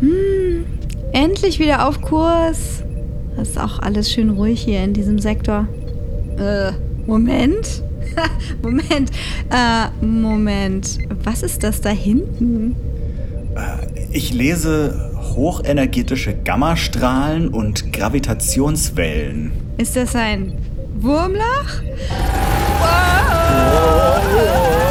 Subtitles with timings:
[0.00, 0.64] Hm,
[1.12, 2.82] endlich wieder auf Kurs.
[3.36, 5.66] Das ist auch alles schön ruhig hier in diesem Sektor.
[6.38, 6.72] Äh,
[7.06, 7.82] Moment.
[8.62, 9.10] Moment.
[9.50, 10.98] Äh, Moment.
[11.22, 12.76] Was ist das da hinten?
[13.56, 19.52] Äh, ich lese hochenergetische Gammastrahlen und Gravitationswellen.
[19.78, 20.52] Ist das ein
[21.00, 21.82] Wurmloch?
[24.34, 24.83] Intro.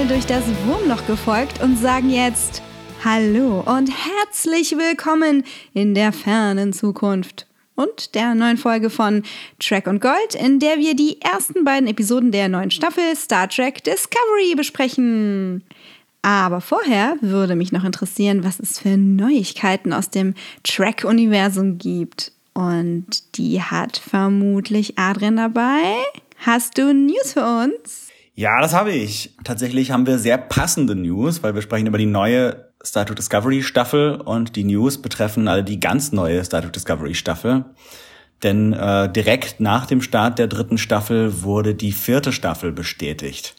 [0.00, 2.62] Engel durch das Wurmloch gefolgt und sagen jetzt
[3.04, 9.22] Hallo und herzlich willkommen in der fernen Zukunft und der neuen Folge von
[9.58, 13.84] Track und Gold, in der wir die ersten beiden Episoden der neuen Staffel Star Trek
[13.84, 15.64] Discovery besprechen.
[16.22, 22.32] Aber vorher würde mich noch interessieren, was es für Neuigkeiten aus dem Track-Universum gibt.
[22.54, 25.94] Und die hat vermutlich Adrian dabei.
[26.38, 28.09] Hast du News für uns?
[28.40, 29.36] Ja, das habe ich.
[29.44, 33.62] Tatsächlich haben wir sehr passende News, weil wir sprechen über die neue Star Trek Discovery
[33.62, 37.66] Staffel und die News betreffen alle die ganz neue Star Trek Discovery Staffel.
[38.42, 43.56] Denn äh, direkt nach dem Start der dritten Staffel wurde die vierte Staffel bestätigt.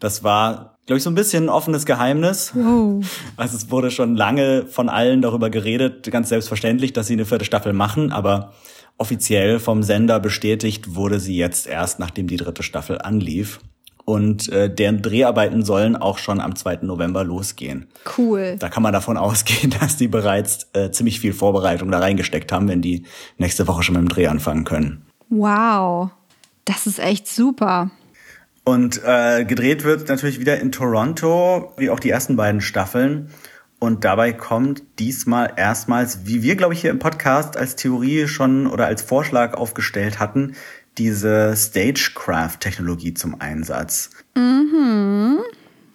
[0.00, 2.50] Das war, glaube ich, so ein bisschen ein offenes Geheimnis.
[2.56, 3.06] Wow.
[3.36, 7.44] Also es wurde schon lange von allen darüber geredet, ganz selbstverständlich, dass sie eine vierte
[7.44, 8.52] Staffel machen, aber
[8.98, 13.60] offiziell vom Sender bestätigt wurde sie jetzt erst, nachdem die dritte Staffel anlief.
[14.04, 16.80] Und äh, deren Dreharbeiten sollen auch schon am 2.
[16.82, 17.86] November losgehen.
[18.18, 18.56] Cool.
[18.58, 22.68] Da kann man davon ausgehen, dass die bereits äh, ziemlich viel Vorbereitung da reingesteckt haben,
[22.68, 23.04] wenn die
[23.38, 25.06] nächste Woche schon mit dem Dreh anfangen können.
[25.30, 26.10] Wow.
[26.64, 27.90] Das ist echt super.
[28.64, 33.28] Und äh, gedreht wird natürlich wieder in Toronto, wie auch die ersten beiden Staffeln.
[33.78, 38.66] Und dabei kommt diesmal erstmals, wie wir, glaube ich, hier im Podcast als Theorie schon
[38.66, 40.54] oder als Vorschlag aufgestellt hatten,
[40.98, 44.10] diese Stagecraft-Technologie zum Einsatz.
[44.36, 45.38] Mhm.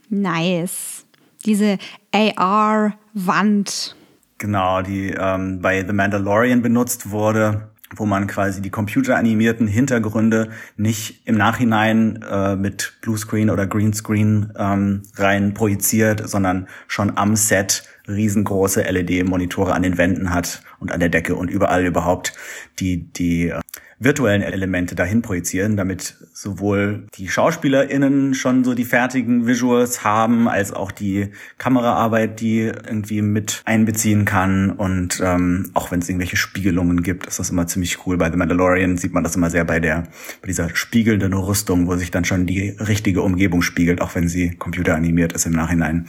[0.09, 1.05] Nice.
[1.45, 1.77] Diese
[2.11, 3.95] AR-Wand.
[4.37, 11.27] Genau, die ähm, bei The Mandalorian benutzt wurde, wo man quasi die computeranimierten Hintergründe nicht
[11.27, 18.81] im Nachhinein äh, mit Bluescreen oder Greenscreen ähm, rein projiziert, sondern schon am Set riesengroße
[18.81, 22.33] LED-Monitore an den Wänden hat und an der Decke und überall überhaupt
[22.79, 23.59] die, die äh,
[23.99, 30.71] virtuellen Elemente dahin projizieren, damit sowohl die SchauspielerInnen schon so die fertigen Visuals haben, als
[30.71, 34.71] auch die Kameraarbeit, die irgendwie mit einbeziehen kann.
[34.71, 38.17] Und ähm, auch wenn es irgendwelche Spiegelungen gibt, ist das immer ziemlich cool.
[38.17, 40.03] Bei The Mandalorian sieht man das immer sehr bei der
[40.41, 44.51] bei dieser spiegelnden Rüstung, wo sich dann schon die richtige Umgebung spiegelt, auch wenn sie
[44.51, 46.07] computeranimiert ist im Nachhinein.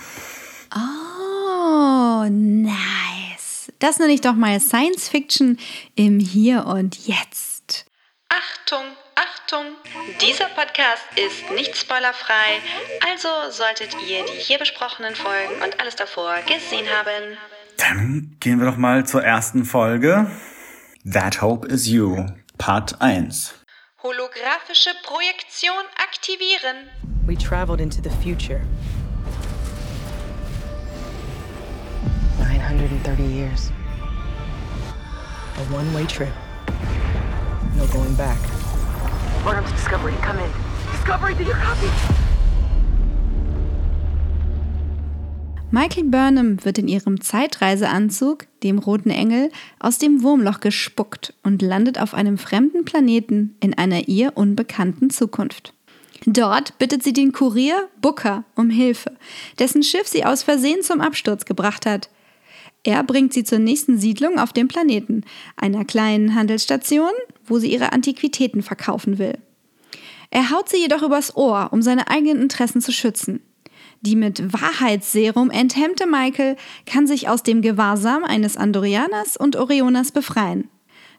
[2.20, 3.72] Oh, nice.
[3.78, 5.58] Das nenne ich doch mal Science Fiction
[5.94, 7.86] im Hier und Jetzt.
[8.28, 9.64] Achtung, Achtung!
[10.20, 12.60] Dieser Podcast ist nicht spoilerfrei,
[13.10, 17.38] also solltet ihr die hier besprochenen Folgen und alles davor gesehen haben.
[17.78, 20.30] Dann gehen wir doch mal zur ersten Folge.
[21.10, 22.26] That Hope is You,
[22.58, 23.54] Part 1.
[24.02, 26.90] Holographische Projektion aktivieren.
[27.26, 28.60] We traveled into the future.
[35.70, 36.32] One way trip.
[37.76, 38.38] No going back.
[39.44, 40.14] Welcome to Discovery.
[40.20, 40.50] Come in.
[40.92, 41.88] Discovery, did you copy?
[45.70, 52.00] Michael Burnham wird in ihrem Zeitreiseanzug, dem Roten Engel, aus dem Wurmloch gespuckt und landet
[52.00, 55.72] auf einem fremden Planeten in einer ihr unbekannten Zukunft.
[56.26, 59.12] Dort bittet sie den Kurier Booker um Hilfe,
[59.60, 62.10] dessen Schiff sie aus Versehen zum Absturz gebracht hat.
[62.82, 65.22] Er bringt sie zur nächsten Siedlung auf dem Planeten,
[65.56, 67.12] einer kleinen Handelsstation,
[67.44, 69.38] wo sie ihre Antiquitäten verkaufen will.
[70.30, 73.42] Er haut sie jedoch übers Ohr, um seine eigenen Interessen zu schützen.
[74.00, 80.70] Die mit Wahrheitsserum enthemmte Michael kann sich aus dem Gewahrsam eines Andorianers und Orioners befreien.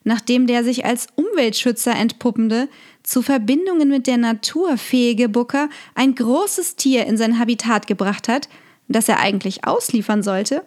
[0.04, 2.70] Nachdem der sich als Umweltschützer entpuppende,
[3.04, 8.50] zu Verbindungen mit der Natur fähige Booker ein großes Tier in sein Habitat gebracht hat,
[8.88, 10.64] das er eigentlich ausliefern sollte,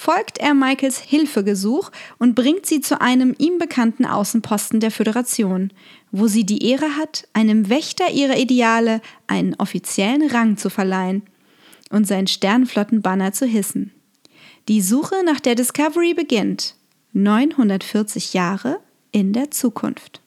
[0.00, 5.74] folgt er Michaels Hilfegesuch und bringt sie zu einem ihm bekannten Außenposten der Föderation,
[6.10, 11.24] wo sie die Ehre hat, einem Wächter ihrer Ideale einen offiziellen Rang zu verleihen
[11.90, 13.92] und sein Sternflottenbanner zu hissen.
[14.68, 16.76] Die Suche nach der Discovery beginnt
[17.12, 18.80] 940 Jahre
[19.12, 20.22] in der Zukunft.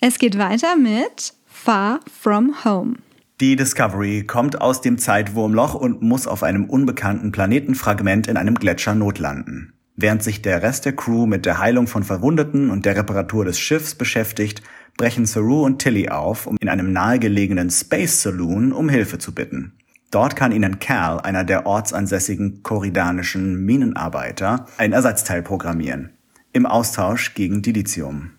[0.00, 2.96] Es geht weiter mit Far From Home.
[3.40, 8.96] Die Discovery kommt aus dem Zeitwurmloch und muss auf einem unbekannten Planetenfragment in einem Gletscher
[8.96, 9.74] notlanden.
[9.94, 13.60] Während sich der Rest der Crew mit der Heilung von Verwundeten und der Reparatur des
[13.60, 14.62] Schiffs beschäftigt,
[14.96, 19.72] brechen Saru und Tilly auf, um in einem nahegelegenen Space Saloon um Hilfe zu bitten.
[20.10, 26.10] Dort kann ihnen Cal, einer der ortsansässigen koridanischen Minenarbeiter, ein Ersatzteil programmieren.
[26.52, 28.32] Im Austausch gegen Dilithium.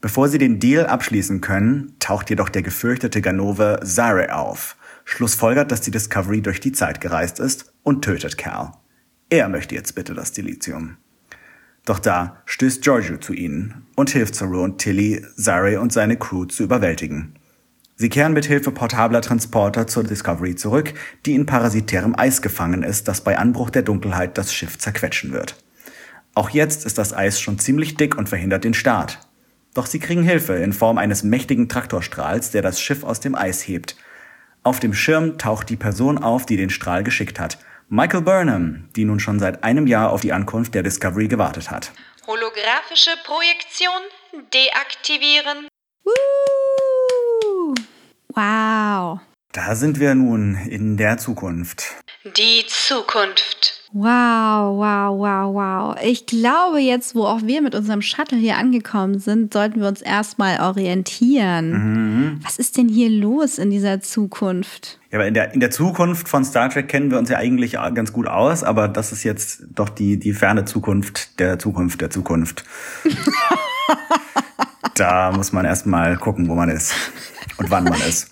[0.00, 5.80] Bevor sie den Deal abschließen können, taucht jedoch der gefürchtete Ganove Zare auf, schlussfolgert, dass
[5.80, 8.72] die Discovery durch die Zeit gereist ist und tötet Cal.
[9.30, 10.98] Er möchte jetzt bitte das Dilithium.
[11.84, 16.44] Doch da stößt Giorgio zu ihnen und hilft Saru und Tilly, Zare und seine Crew
[16.44, 17.34] zu überwältigen.
[17.94, 20.92] Sie kehren mit Hilfe portabler Transporter zur Discovery zurück,
[21.24, 25.56] die in parasitärem Eis gefangen ist, das bei Anbruch der Dunkelheit das Schiff zerquetschen wird.
[26.34, 29.25] Auch jetzt ist das Eis schon ziemlich dick und verhindert den Start.
[29.76, 33.60] Doch sie kriegen Hilfe in Form eines mächtigen Traktorstrahls, der das Schiff aus dem Eis
[33.68, 33.94] hebt.
[34.62, 37.58] Auf dem Schirm taucht die Person auf, die den Strahl geschickt hat.
[37.90, 41.92] Michael Burnham, die nun schon seit einem Jahr auf die Ankunft der Discovery gewartet hat.
[42.26, 44.00] Holographische Projektion
[44.54, 45.68] deaktivieren.
[46.04, 47.74] Woo!
[48.28, 49.20] Wow.
[49.52, 51.96] Da sind wir nun in der Zukunft.
[52.24, 53.75] Die Zukunft.
[53.98, 55.96] Wow, wow, wow, wow.
[56.04, 60.02] Ich glaube, jetzt, wo auch wir mit unserem Shuttle hier angekommen sind, sollten wir uns
[60.02, 62.38] erstmal orientieren.
[62.42, 64.98] Was ist denn hier los in dieser Zukunft?
[65.10, 67.72] Ja, aber in der, in der Zukunft von Star Trek kennen wir uns ja eigentlich
[67.72, 72.10] ganz gut aus, aber das ist jetzt doch die, die ferne Zukunft der Zukunft der
[72.10, 72.64] Zukunft.
[74.96, 76.94] da muss man erstmal gucken, wo man ist
[77.58, 78.30] und wann man ist.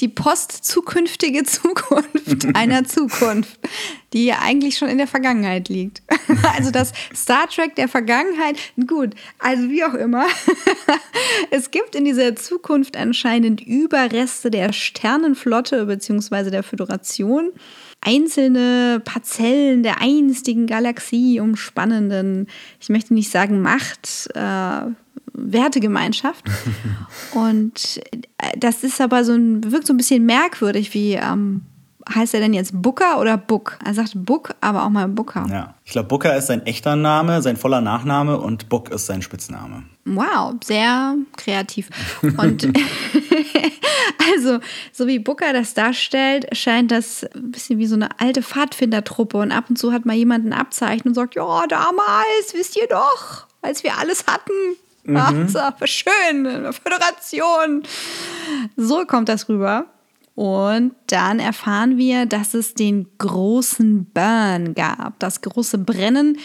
[0.00, 3.58] Die postzukünftige Zukunft einer Zukunft,
[4.12, 6.02] die ja eigentlich schon in der Vergangenheit liegt.
[6.56, 8.56] Also das Star Trek der Vergangenheit,
[8.86, 10.26] gut, also wie auch immer.
[11.50, 16.50] Es gibt in dieser Zukunft anscheinend Überreste der Sternenflotte bzw.
[16.50, 17.52] der Föderation.
[18.04, 22.48] Einzelne Parzellen der einstigen Galaxie umspannenden,
[22.80, 24.86] ich möchte nicht sagen Macht, äh,
[25.32, 26.44] Wertegemeinschaft.
[27.34, 28.00] Und
[28.38, 31.62] äh, das ist aber so ein, wirkt so ein bisschen merkwürdig, wie ähm,
[32.12, 33.78] heißt er denn jetzt Booker oder Book?
[33.84, 35.46] Er sagt Book, aber auch mal Booker.
[35.50, 35.74] Ja.
[35.84, 39.84] Ich glaube, Booker ist sein echter Name, sein voller Nachname und Book ist sein Spitzname.
[40.04, 41.88] Wow, sehr kreativ.
[42.22, 42.66] Und
[44.34, 44.58] also,
[44.92, 49.38] so wie Booker das darstellt, scheint das ein bisschen wie so eine alte Pfadfindertruppe.
[49.38, 52.88] Und ab und zu hat mal jemand ein Abzeichen und sagt, ja, damals, wisst ihr
[52.88, 54.52] doch, als wir alles hatten.
[55.14, 57.82] Ach, so, schön, eine Föderation.
[58.76, 59.86] So kommt das rüber.
[60.34, 66.38] Und dann erfahren wir, dass es den großen Burn gab, das große Brennen,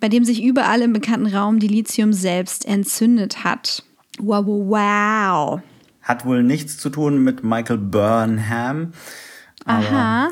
[0.00, 3.82] bei dem sich überall im bekannten Raum Dilithium selbst entzündet hat.
[4.20, 5.60] Wow, wow, wow.
[6.02, 8.92] Hat wohl nichts zu tun mit Michael Burnham.
[9.64, 10.28] Aber, Aha.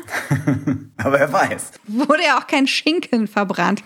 [0.97, 1.73] aber er weiß.
[1.87, 3.83] Wurde ja auch kein Schinken verbrannt.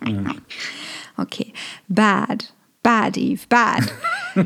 [1.16, 1.52] okay,
[1.88, 2.52] bad.
[2.82, 3.92] Bad, Eve, bad.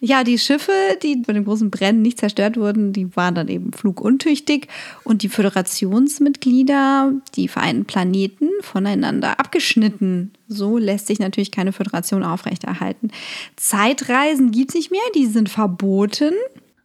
[0.00, 3.72] ja, die Schiffe, die bei dem großen Brennen nicht zerstört wurden, die waren dann eben
[3.72, 4.66] fluguntüchtig
[5.04, 10.32] und die Föderationsmitglieder, die vereinten Planeten, voneinander abgeschnitten.
[10.48, 13.10] So lässt sich natürlich keine Föderation aufrechterhalten.
[13.54, 16.32] Zeitreisen gibt es nicht mehr, die sind verboten.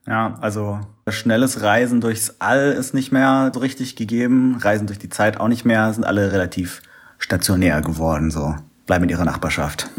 [0.05, 4.57] Ja, also schnelles Reisen durchs All ist nicht mehr so richtig gegeben.
[4.59, 6.83] Reisen durch die Zeit auch nicht mehr, sind alle relativ
[7.17, 8.55] stationär geworden, so.
[8.85, 9.89] Bleiben in ihrer Nachbarschaft.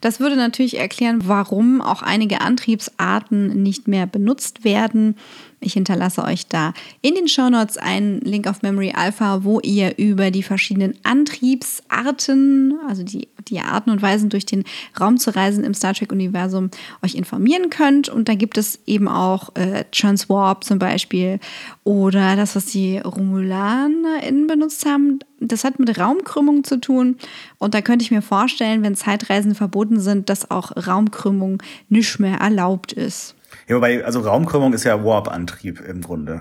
[0.00, 5.16] Das würde natürlich erklären, warum auch einige Antriebsarten nicht mehr benutzt werden.
[5.60, 6.72] Ich hinterlasse euch da
[7.02, 13.02] in den Shownotes einen Link auf Memory Alpha, wo ihr über die verschiedenen Antriebsarten, also
[13.02, 14.62] die, die Arten und Weisen durch den
[15.00, 16.70] Raum zu reisen im Star Trek-Universum,
[17.02, 18.08] euch informieren könnt.
[18.08, 21.40] Und da gibt es eben auch äh, Transwarp zum Beispiel
[21.82, 25.18] oder das, was die RomulanerInnen benutzt haben.
[25.40, 27.16] Das hat mit Raumkrümmung zu tun.
[27.58, 32.38] Und da könnte ich mir vorstellen, wenn Zeitreisen verboten sind, dass auch Raumkrümmung nicht mehr
[32.38, 33.34] erlaubt ist.
[33.68, 36.40] Ja, wobei, also Raumkrümmung ist ja Warp-Antrieb im Grunde.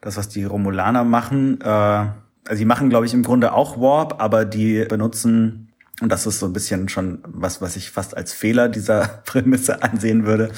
[0.00, 4.22] Das, was die Romulaner machen, äh, also die machen, glaube ich, im Grunde auch Warp,
[4.22, 8.32] aber die benutzen, und das ist so ein bisschen schon was, was ich fast als
[8.32, 10.50] Fehler dieser Prämisse ansehen würde,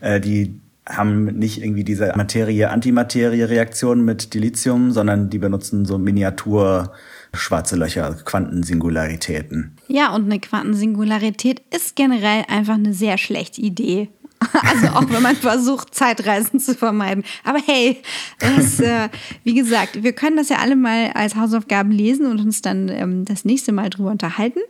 [0.00, 6.92] äh, die haben nicht irgendwie diese Materie-Antimaterie-Reaktion mit Dilithium, sondern die benutzen so Miniatur
[7.34, 9.76] schwarze Löcher, Quantensingularitäten.
[9.86, 14.08] Ja, und eine Quantensingularität ist generell einfach eine sehr schlechte Idee.
[14.62, 17.24] Also auch wenn man versucht, Zeitreisen zu vermeiden.
[17.44, 18.02] Aber hey,
[18.38, 19.08] das, äh,
[19.44, 23.24] wie gesagt, wir können das ja alle mal als Hausaufgaben lesen und uns dann ähm,
[23.24, 24.60] das nächste Mal drüber unterhalten.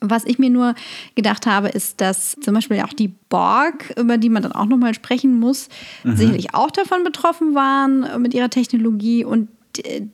[0.00, 0.74] Was ich mir nur
[1.14, 4.94] gedacht habe, ist, dass zum Beispiel auch die Borg, über die man dann auch nochmal
[4.94, 5.68] sprechen muss,
[6.02, 6.16] mhm.
[6.16, 9.48] sicherlich auch davon betroffen waren äh, mit ihrer Technologie und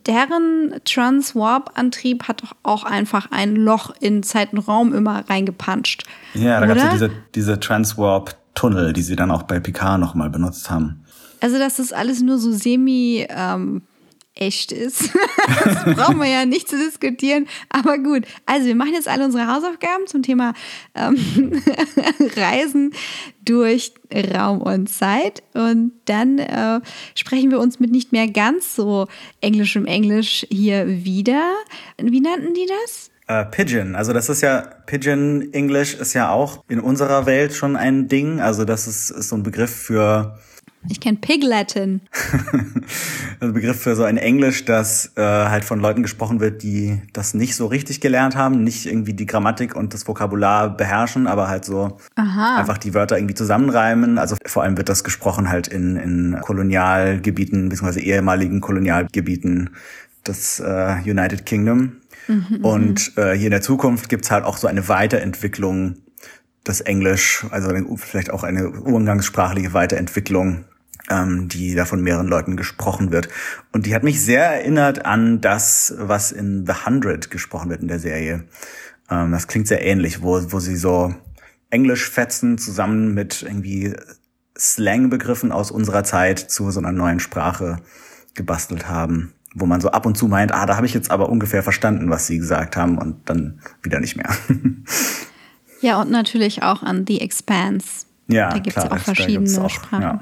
[0.07, 6.03] deren Transwarp-Antrieb hat doch auch einfach ein Loch in Zeit und Raum immer reingepanscht.
[6.33, 7.59] Ja, da gab es ja diese, diese
[8.55, 11.03] Transwarp-Tunnel, die sie dann auch bei Picard nochmal benutzt haben.
[11.39, 13.81] Also, dass das alles nur so semi ähm,
[14.35, 15.09] echt ist.
[15.65, 17.47] das brauchen wir ja nicht zu diskutieren.
[17.69, 20.53] Aber gut, also wir machen jetzt alle unsere Hausaufgaben zum Thema
[20.95, 21.17] ähm,
[22.35, 22.93] Reisen
[23.43, 25.43] durch Raum und Zeit.
[25.53, 26.79] Und dann äh,
[27.15, 29.07] sprechen wir uns mit nicht mehr ganz so
[29.41, 31.51] englischem Englisch hier wieder.
[31.97, 33.10] Wie nannten die das?
[33.31, 37.77] Uh, Pigeon, also das ist ja, Pigeon English ist ja auch in unserer Welt schon
[37.77, 38.41] ein Ding.
[38.41, 40.37] Also das ist, ist so ein Begriff für
[40.89, 42.01] ich kenne Pig Latin.
[43.39, 47.35] ein Begriff für so ein Englisch, das äh, halt von Leuten gesprochen wird, die das
[47.35, 51.65] nicht so richtig gelernt haben, nicht irgendwie die Grammatik und das Vokabular beherrschen, aber halt
[51.65, 52.57] so Aha.
[52.57, 54.17] einfach die Wörter irgendwie zusammenreimen.
[54.17, 59.69] Also vor allem wird das gesprochen halt in, in Kolonialgebieten, beziehungsweise ehemaligen Kolonialgebieten
[60.25, 62.00] des äh, United Kingdom.
[62.31, 65.97] Mhm, und äh, hier in der Zukunft gibt's halt auch so eine Weiterentwicklung
[66.65, 70.65] des Englisch, also vielleicht auch eine umgangssprachliche Weiterentwicklung
[71.09, 73.29] ähm, die da von mehreren Leuten gesprochen wird.
[73.71, 77.87] Und die hat mich sehr erinnert an das, was in The Hundred gesprochen wird in
[77.87, 78.45] der Serie.
[79.09, 81.13] Ähm, das klingt sehr ähnlich, wo, wo sie so
[81.69, 83.93] Englischfetzen zusammen mit irgendwie
[84.57, 87.77] Slangbegriffen aus unserer Zeit zu so einer neuen Sprache
[88.33, 91.29] gebastelt haben, wo man so ab und zu meint, ah, da habe ich jetzt aber
[91.29, 94.29] ungefähr verstanden, was sie gesagt haben und dann wieder nicht mehr.
[95.81, 98.05] ja, und natürlich auch an The Expanse.
[98.27, 100.01] Ja, da gibt es auch verschiedene auch, Sprachen.
[100.01, 100.21] Ja.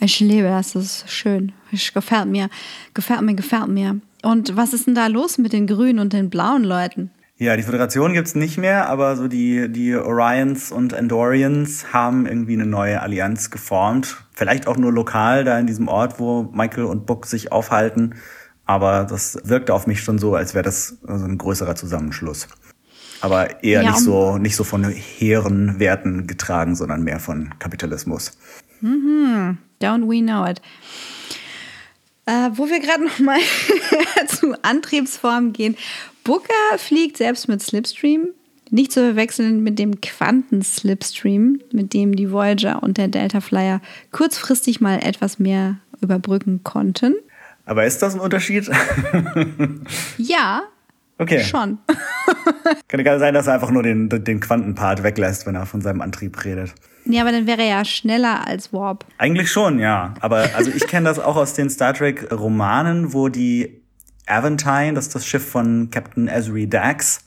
[0.00, 1.52] Ich liebe das, das ist schön.
[1.70, 2.50] Ich, gefällt mir,
[2.94, 4.00] gefällt mir, gefällt mir.
[4.22, 7.10] Und was ist denn da los mit den grünen und den blauen Leuten?
[7.36, 12.54] Ja, die Föderation gibt's nicht mehr, aber so die, die Orions und Endorians haben irgendwie
[12.54, 14.24] eine neue Allianz geformt.
[14.32, 18.14] Vielleicht auch nur lokal da in diesem Ort, wo Michael und Book sich aufhalten.
[18.66, 22.48] Aber das wirkte auf mich schon so, als wäre das so ein größerer Zusammenschluss.
[23.20, 28.32] Aber eher ja, nicht so, nicht so von hehren Werten getragen, sondern mehr von Kapitalismus.
[28.80, 29.58] Mhm.
[29.80, 30.60] Don't we know it.
[32.26, 33.38] Äh, wo wir gerade noch mal
[34.28, 35.76] zu Antriebsformen gehen.
[36.22, 38.28] Booker fliegt selbst mit Slipstream.
[38.70, 43.80] Nicht zu verwechseln mit dem Quanten-Slipstream, mit dem die Voyager und der Delta Flyer
[44.10, 47.14] kurzfristig mal etwas mehr überbrücken konnten.
[47.66, 48.70] Aber ist das ein Unterschied?
[50.18, 50.62] ja,
[51.18, 51.44] Okay.
[51.44, 51.78] Schon.
[52.88, 56.00] Kann ja sein, dass er einfach nur den, den Quantenpart weglässt, wenn er von seinem
[56.00, 56.74] Antrieb redet.
[57.04, 59.04] Ja, aber dann wäre er ja schneller als Warp.
[59.18, 60.14] Eigentlich schon, ja.
[60.20, 63.82] Aber also ich kenne das auch aus den Star Trek Romanen, wo die
[64.26, 67.23] Aventine, das ist das Schiff von Captain Ezri Dax,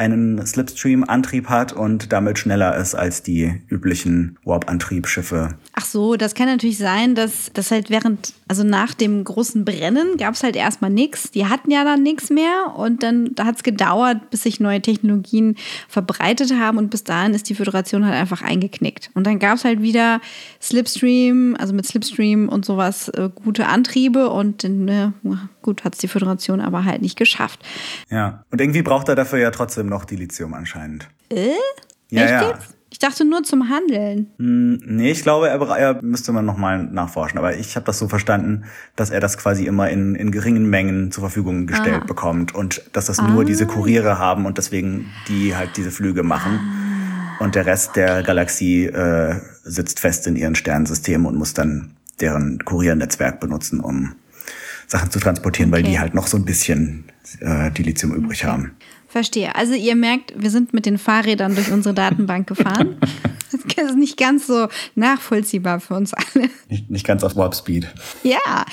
[0.00, 5.50] einen Slipstream-Antrieb hat und damit schneller ist als die üblichen Warp-Antriebsschiffe.
[5.74, 10.16] Ach so, das kann natürlich sein, dass das halt während, also nach dem großen Brennen
[10.16, 11.30] gab es halt erstmal nichts.
[11.32, 14.80] Die hatten ja dann nichts mehr und dann da hat es gedauert, bis sich neue
[14.80, 19.10] Technologien verbreitet haben und bis dahin ist die Föderation halt einfach eingeknickt.
[19.12, 20.22] Und dann gab es halt wieder
[20.62, 25.12] Slipstream, also mit Slipstream und sowas äh, gute Antriebe und ne,
[25.60, 27.60] gut hat es die Föderation aber halt nicht geschafft.
[28.08, 31.08] Ja, und irgendwie braucht er dafür ja trotzdem noch Dilithium anscheinend.
[31.28, 31.50] Äh?
[32.08, 32.48] Ja, Echt ja.
[32.48, 32.76] Jetzt?
[32.92, 34.30] Ich dachte nur zum Handeln.
[34.38, 37.38] Hm, nee, ich glaube, er, er müsste man nochmal nachforschen.
[37.38, 38.64] Aber ich habe das so verstanden,
[38.96, 42.06] dass er das quasi immer in, in geringen Mengen zur Verfügung gestellt ah.
[42.06, 43.28] bekommt und dass das ah.
[43.28, 46.58] nur diese Kuriere haben und deswegen die halt diese Flüge machen.
[46.58, 47.44] Ah.
[47.44, 52.58] Und der Rest der Galaxie äh, sitzt fest in ihren Sternsystemen und muss dann deren
[52.64, 54.14] Kuriernetzwerk benutzen, um
[54.88, 55.84] Sachen zu transportieren, okay.
[55.84, 57.04] weil die halt noch so ein bisschen
[57.38, 58.52] äh, die Lithium übrig okay.
[58.52, 58.72] haben.
[59.10, 59.56] Verstehe.
[59.56, 62.96] Also ihr merkt, wir sind mit den Fahrrädern durch unsere Datenbank gefahren.
[63.74, 66.48] Das ist nicht ganz so nachvollziehbar für uns alle.
[66.68, 67.88] Nicht, nicht ganz auf Warp Speed.
[68.22, 68.38] Ja.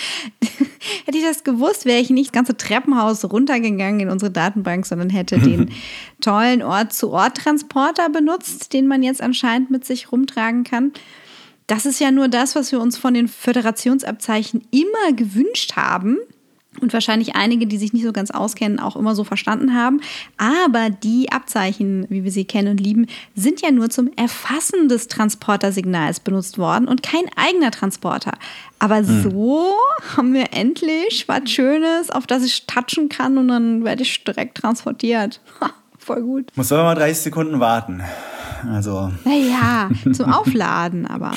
[1.06, 5.10] Hätte ich das gewusst, wäre ich nicht das ganze Treppenhaus runtergegangen in unsere Datenbank, sondern
[5.10, 5.72] hätte den
[6.22, 10.92] tollen Ort-zu-Ort-Transporter benutzt, den man jetzt anscheinend mit sich rumtragen kann.
[11.66, 16.18] Das ist ja nur das, was wir uns von den Föderationsabzeichen immer gewünscht haben
[16.82, 20.02] und wahrscheinlich einige, die sich nicht so ganz auskennen, auch immer so verstanden haben.
[20.38, 25.08] Aber die Abzeichen, wie wir sie kennen und lieben, sind ja nur zum Erfassen des
[25.08, 28.34] Transportersignals benutzt worden und kein eigener Transporter.
[28.80, 29.24] Aber hm.
[29.24, 29.74] so
[30.16, 34.58] haben wir endlich was Schönes, auf das ich touchen kann und dann werde ich direkt
[34.58, 35.42] transportiert.
[35.98, 36.52] voll gut.
[36.56, 38.02] Muss aber mal 30 Sekunden warten.
[38.72, 39.12] Also.
[39.24, 41.34] Naja, zum Aufladen aber.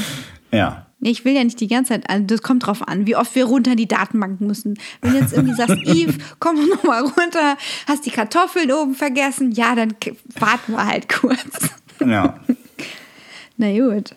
[0.53, 0.87] Ja.
[1.03, 3.47] Ich will ja nicht die ganze Zeit, also das kommt drauf an, wie oft wir
[3.47, 4.79] runter in die Datenbank müssen.
[5.01, 9.53] Wenn du jetzt irgendwie sagst, Eve, komm noch mal runter, hast die Kartoffeln oben vergessen,
[9.53, 9.95] ja, dann
[10.39, 11.71] warten wir halt kurz.
[12.05, 12.39] Ja.
[13.57, 14.15] Na gut.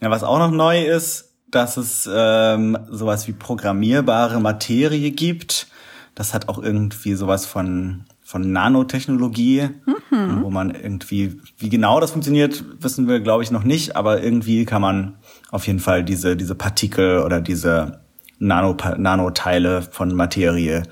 [0.00, 5.68] Ja, was auch noch neu ist, dass es ähm, sowas wie programmierbare Materie gibt.
[6.14, 9.70] Das hat auch irgendwie sowas von von Nanotechnologie,
[10.10, 14.66] wo man irgendwie, wie genau das funktioniert, wissen wir, glaube ich, noch nicht, aber irgendwie
[14.66, 15.14] kann man
[15.50, 18.00] auf jeden Fall diese, diese Partikel oder diese
[18.38, 20.82] Nano, Nanoteile von Materie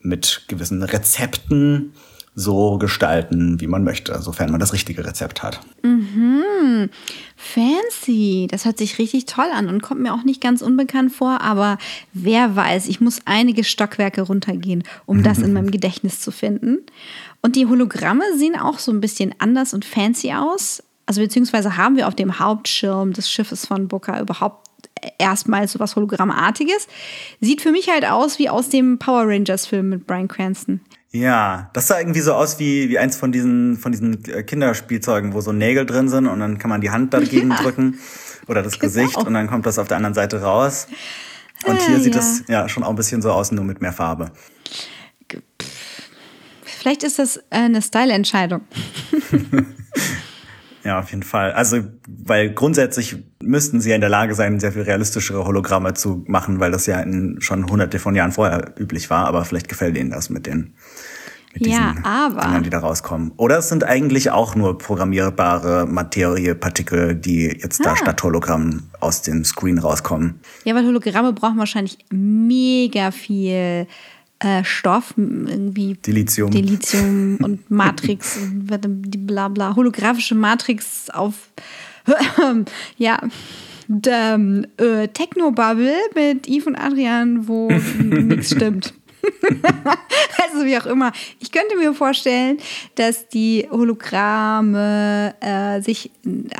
[0.00, 1.92] mit gewissen Rezepten
[2.34, 5.60] so gestalten, wie man möchte, sofern man das richtige Rezept hat.
[7.36, 8.46] Fancy.
[8.50, 11.76] Das hört sich richtig toll an und kommt mir auch nicht ganz unbekannt vor, aber
[12.14, 16.78] wer weiß, ich muss einige Stockwerke runtergehen, um das in meinem Gedächtnis zu finden.
[17.42, 20.82] Und die Hologramme sehen auch so ein bisschen anders und fancy aus.
[21.06, 24.68] Also beziehungsweise haben wir auf dem Hauptschirm des Schiffes von Booker überhaupt
[25.18, 26.86] erstmals so was Hologrammartiges.
[27.40, 30.80] Sieht für mich halt aus wie aus dem Power Rangers Film mit Brian Cranston.
[31.10, 35.34] Ja, das sah irgendwie so aus wie, wie eins von diesen, von diesen äh, Kinderspielzeugen,
[35.34, 37.56] wo so Nägel drin sind und dann kann man die Hand dagegen Ja.
[37.56, 37.98] drücken
[38.48, 38.84] oder das Genau.
[38.84, 40.86] Gesicht und dann kommt das auf der anderen Seite raus.
[41.66, 42.20] Und hier Ah, sieht ja.
[42.20, 44.30] das ja schon auch ein bisschen so aus, nur mit mehr Farbe.
[46.64, 48.62] Vielleicht ist das äh, eine Style-Entscheidung.
[50.84, 51.52] Ja, auf jeden Fall.
[51.52, 56.24] Also, weil grundsätzlich müssten sie ja in der Lage sein, sehr viel realistischere Hologramme zu
[56.26, 59.96] machen, weil das ja in, schon hunderte von Jahren vorher üblich war, aber vielleicht gefällt
[59.96, 60.74] ihnen das mit den
[61.54, 63.32] mit Ja, diesen aber- Dingern, die da rauskommen.
[63.36, 67.96] Oder es sind eigentlich auch nur programmierbare Materiepartikel, die jetzt da Ah.
[67.96, 70.40] statt Hologramm aus dem Screen rauskommen.
[70.64, 73.86] Ja, weil Hologramme brauchen wahrscheinlich mega viel
[74.42, 76.50] äh, Stoff, irgendwie Dilithium.
[76.50, 78.68] Dilithium und Matrix und
[79.06, 81.50] die bla bla, holographische Matrix auf
[82.96, 83.18] ja
[84.06, 87.68] ähm, äh, Technobubble mit Yves und Adrian, wo
[88.02, 88.94] nichts stimmt.
[90.42, 91.12] also wie auch immer.
[91.40, 92.58] Ich könnte mir vorstellen,
[92.96, 96.10] dass die Hologramme äh, sich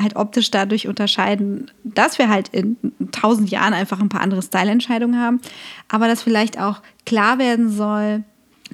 [0.00, 2.76] halt optisch dadurch unterscheiden, dass wir halt in
[3.10, 5.40] tausend Jahren einfach ein paar andere Styleentscheidungen haben,
[5.88, 8.24] aber dass vielleicht auch klar werden soll,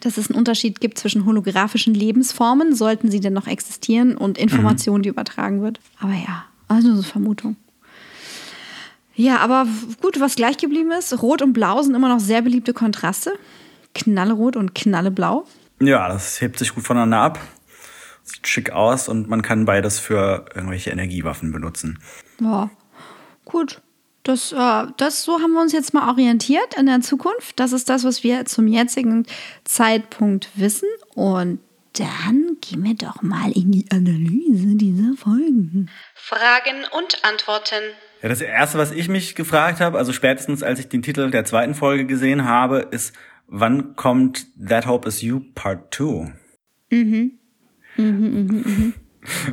[0.00, 5.02] dass es einen Unterschied gibt zwischen holographischen Lebensformen, sollten sie denn noch existieren, und Informationen,
[5.02, 5.80] die übertragen wird.
[5.98, 7.56] Aber ja, also so Vermutung.
[9.14, 9.66] Ja, aber
[10.00, 13.32] gut, was gleich geblieben ist, Rot und Blau sind immer noch sehr beliebte Kontraste.
[13.94, 15.44] Knallerot und Knalleblau.
[15.80, 17.38] Ja, das hebt sich gut voneinander ab.
[18.22, 21.98] Sieht schick aus und man kann beides für irgendwelche Energiewaffen benutzen.
[22.40, 22.70] Ja,
[23.44, 23.80] gut.
[24.24, 27.58] Das, äh, das, so haben wir uns jetzt mal orientiert in der Zukunft.
[27.58, 29.24] Das ist das, was wir zum jetzigen
[29.64, 30.88] Zeitpunkt wissen.
[31.14, 31.60] Und
[31.94, 35.88] dann gehen wir doch mal in die Analyse dieser Folgen.
[36.14, 37.82] Fragen und Antworten.
[38.22, 41.44] Ja, das erste, was ich mich gefragt habe, also spätestens als ich den Titel der
[41.44, 43.14] zweiten Folge gesehen habe, ist,
[43.48, 46.32] wann kommt That Hope Is You Part 2?
[46.90, 47.32] Mhm.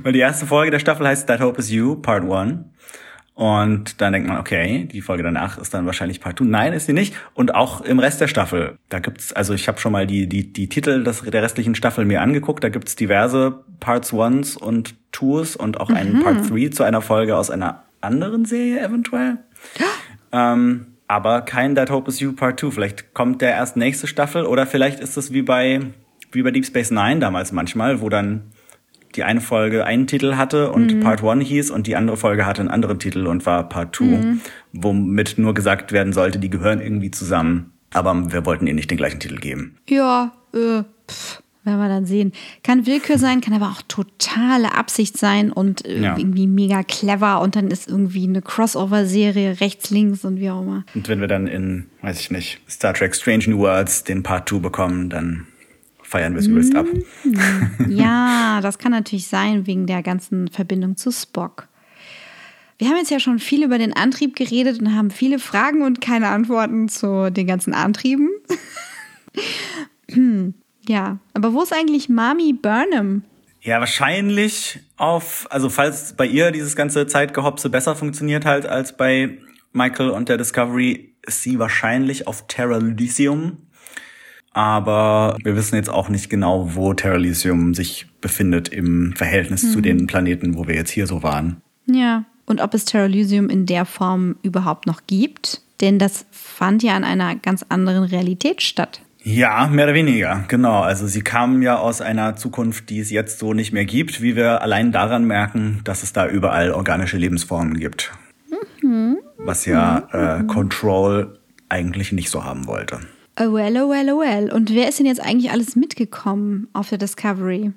[0.04, 2.60] Weil die erste Folge der Staffel heißt That Hope Is You Part 1.
[3.34, 6.46] Und dann denkt man, okay, die Folge danach ist dann wahrscheinlich Part 2.
[6.46, 7.16] Nein, ist sie nicht.
[7.34, 10.54] Und auch im Rest der Staffel, da gibt's, also ich habe schon mal die, die,
[10.54, 12.64] die Titel des, der restlichen Staffel mir angeguckt.
[12.64, 17.36] Da gibt's diverse Parts 1s und 2s und auch einen Part 3 zu einer Folge
[17.36, 19.38] aus einer anderen Serie eventuell.
[20.32, 22.72] Ähm, aber kein That Hope Is You Part 2.
[22.72, 25.82] Vielleicht kommt der erst nächste Staffel oder vielleicht ist es wie bei,
[26.32, 28.52] wie bei Deep Space Nine damals manchmal, wo dann
[29.16, 32.62] die eine Folge einen Titel hatte und Part 1 hieß und die andere Folge hatte
[32.62, 34.36] einen anderen Titel und war Part 2,
[34.74, 37.72] womit nur gesagt werden sollte, die gehören irgendwie zusammen.
[37.94, 39.78] Aber wir wollten ihnen nicht den gleichen Titel geben.
[39.88, 42.32] Ja, äh, pff, werden wir dann sehen.
[42.64, 46.18] Kann Willkür sein, kann aber auch totale Absicht sein und äh, Ja.
[46.18, 50.84] irgendwie mega clever und dann ist irgendwie eine Crossover-Serie rechts, links und wie auch immer.
[50.94, 54.50] Und wenn wir dann in, weiß ich nicht, Star Trek Strange New Worlds den Part
[54.50, 55.48] 2 bekommen, dann
[56.04, 56.86] feiern wir es übelst ab.
[57.90, 61.68] Ja, das kann natürlich sein wegen der ganzen Verbindung zu Spock.
[62.78, 66.02] Wir haben jetzt ja schon viel über den Antrieb geredet und haben viele Fragen und
[66.02, 68.30] keine Antworten zu den ganzen Antrieben.
[70.88, 73.24] Hm, ja, aber wo ist eigentlich Mami Burnham?
[73.62, 79.40] Ja, wahrscheinlich auf, also falls bei ihr dieses ganze Zeitgehopse besser funktioniert halt als bei
[79.74, 83.58] Michael und der Discovery, ist sie wahrscheinlich auf Terra Lysium.
[84.52, 89.82] Aber wir wissen jetzt auch nicht genau, wo Terra Lysium sich befindet im Verhältnis zu
[89.82, 91.62] den Planeten, wo wir jetzt hier so waren.
[91.88, 95.62] Ja, und ob es Terralysium in der Form überhaupt noch gibt?
[95.82, 99.02] Denn das fand ja in einer ganz anderen Realität statt.
[99.28, 100.82] Ja, mehr oder weniger, genau.
[100.82, 104.36] Also sie kamen ja aus einer Zukunft, die es jetzt so nicht mehr gibt, wie
[104.36, 108.12] wir allein daran merken, dass es da überall organische Lebensformen gibt.
[109.38, 113.00] was ja äh, Control eigentlich nicht so haben wollte.
[113.40, 114.52] Oh well, oh well, oh well.
[114.54, 117.72] Und wer ist denn jetzt eigentlich alles mitgekommen auf der Discovery?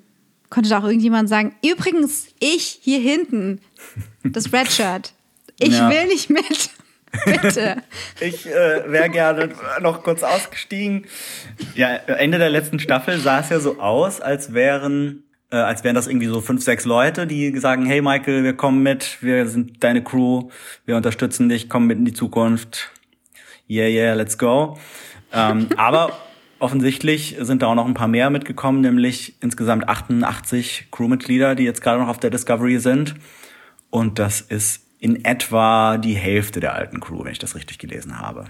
[0.51, 3.59] Konnte da auch irgendjemand sagen, übrigens, ich hier hinten,
[4.23, 5.13] das Red Shirt.
[5.59, 5.89] Ich Ja.
[5.89, 6.69] will nicht mit.
[7.25, 7.83] Bitte.
[8.19, 9.49] Ich äh, wäre gerne
[9.81, 11.05] noch kurz ausgestiegen.
[11.75, 15.95] Ja, Ende der letzten Staffel sah es ja so aus, als wären, äh, als wären
[15.95, 19.83] das irgendwie so fünf, sechs Leute, die sagen, hey Michael, wir kommen mit, wir sind
[19.83, 20.49] deine Crew,
[20.85, 22.91] wir unterstützen dich, komm mit in die Zukunft.
[23.69, 24.77] Yeah, yeah, let's go.
[25.33, 26.13] Ähm, aber
[26.59, 31.81] offensichtlich sind da auch noch ein paar mehr mitgekommen, nämlich insgesamt 88 Crewmitglieder, die jetzt
[31.81, 33.15] gerade noch auf der Discovery sind.
[33.89, 38.19] Und das ist in etwa die Hälfte der alten Crew, wenn ich das richtig gelesen
[38.19, 38.45] habe.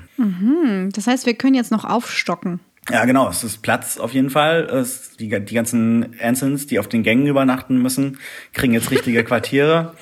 [0.93, 2.59] Das heißt, wir können jetzt noch aufstocken.
[2.89, 4.63] Ja, genau, es ist Platz auf jeden Fall.
[4.63, 8.17] Es, die, die ganzen Ansons, die auf den Gängen übernachten müssen,
[8.53, 9.93] kriegen jetzt richtige Quartiere.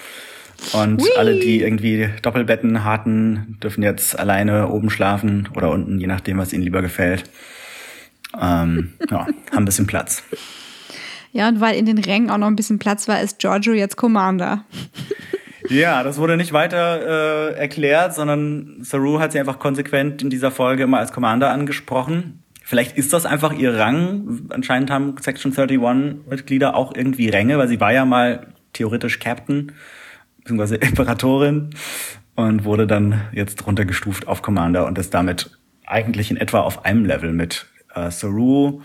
[0.74, 6.38] Und alle, die irgendwie Doppelbetten hatten, dürfen jetzt alleine oben schlafen oder unten, je nachdem,
[6.38, 7.30] was ihnen lieber gefällt.
[8.40, 10.24] Ähm, ja, haben ein bisschen Platz.
[11.34, 13.98] Ja, und weil in den Rängen auch noch ein bisschen Platz war, ist Giorgio jetzt
[13.98, 14.64] Commander.
[15.70, 20.52] Ja, das wurde nicht weiter äh, erklärt, sondern Saru hat sie einfach konsequent in dieser
[20.52, 22.44] Folge immer als Commander angesprochen.
[22.64, 24.48] Vielleicht ist das einfach ihr Rang.
[24.50, 29.72] Anscheinend haben Section 31-Mitglieder auch irgendwie Ränge, weil sie war ja mal theoretisch Captain,
[30.40, 31.70] beziehungsweise Imperatorin
[32.36, 37.06] und wurde dann jetzt runtergestuft auf Commander und ist damit eigentlich in etwa auf einem
[37.06, 38.82] Level mit äh, Saru,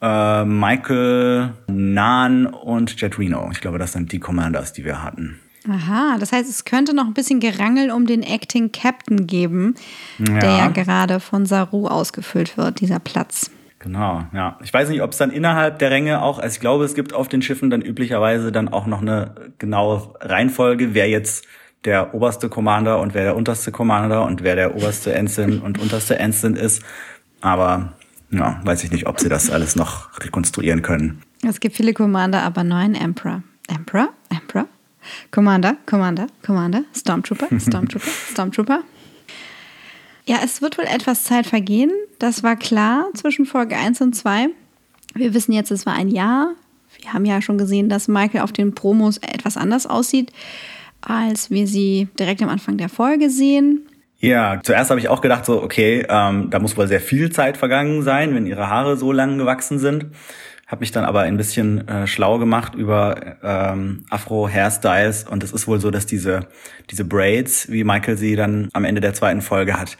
[0.00, 3.48] äh, Michael, Nan und Jet Reno.
[3.52, 5.40] Ich glaube, das sind die Commanders, die wir hatten.
[5.68, 9.74] Aha, das heißt, es könnte noch ein bisschen Gerangel um den Acting Captain geben,
[10.18, 10.58] der Ja.
[10.58, 13.50] ja gerade von Saru ausgefüllt wird, dieser Platz.
[13.78, 14.58] Genau, ja.
[14.64, 17.12] Ich weiß nicht, ob es dann innerhalb der Ränge auch, also ich glaube, es gibt
[17.12, 21.44] auf den Schiffen dann üblicherweise dann auch noch eine genaue Reihenfolge, wer jetzt
[21.84, 26.18] der oberste Commander und wer der unterste Commander und wer der oberste Ensign und unterste
[26.18, 26.82] Ensign ist.
[27.40, 27.92] Aber
[28.30, 31.22] ja, weiß ich nicht, ob sie das alles noch rekonstruieren können.
[31.46, 33.42] Es gibt viele Commander, aber nur einen Emperor.
[33.68, 34.08] Emperor?
[34.30, 34.66] Emperor?
[35.30, 38.80] Commander, Commander, Commander, Stormtrooper, Stormtrooper, Stormtrooper.
[40.26, 41.92] Ja, es wird wohl etwas Zeit vergehen.
[42.18, 44.48] Das war klar zwischen Folge 1 und 2.
[45.14, 46.54] Wir wissen jetzt, es war ein Jahr.
[47.00, 50.32] Wir haben ja schon gesehen, dass Michael auf den Promos etwas anders aussieht,
[51.00, 53.86] als wir sie direkt am Anfang der Folge sehen.
[54.18, 57.56] Ja, zuerst habe ich auch gedacht, so, okay, ähm, da muss wohl sehr viel Zeit
[57.56, 60.06] vergangen sein, wenn ihre Haare so lang gewachsen sind.
[60.66, 65.68] Habe mich dann aber ein bisschen äh, schlau gemacht über ähm, Afro-Hairstyles und es ist
[65.68, 66.48] wohl so, dass diese,
[66.90, 69.96] diese Braids, wie Michael sie dann am Ende der zweiten Folge hat,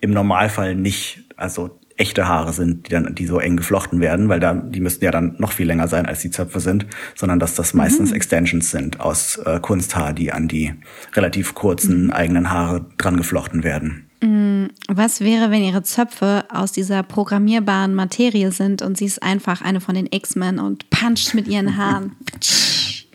[0.00, 4.40] im Normalfall nicht, also echte Haare sind, die dann, die so eng geflochten werden, weil
[4.40, 7.54] da, die müssten ja dann noch viel länger sein, als die Zöpfe sind, sondern dass
[7.54, 10.74] das meistens Extensions sind aus äh, Kunsthaar, die an die
[11.14, 14.09] relativ kurzen eigenen Haare dran geflochten werden.
[14.22, 19.80] Was wäre, wenn ihre Zöpfe aus dieser programmierbaren Materie sind und sie ist einfach eine
[19.80, 22.16] von den X-Men und puncht mit ihren Haaren?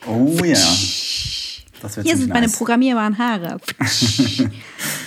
[0.07, 0.57] Oh ja.
[1.81, 2.57] Das wird Hier sind meine nice.
[2.57, 3.59] programmierbaren Haare.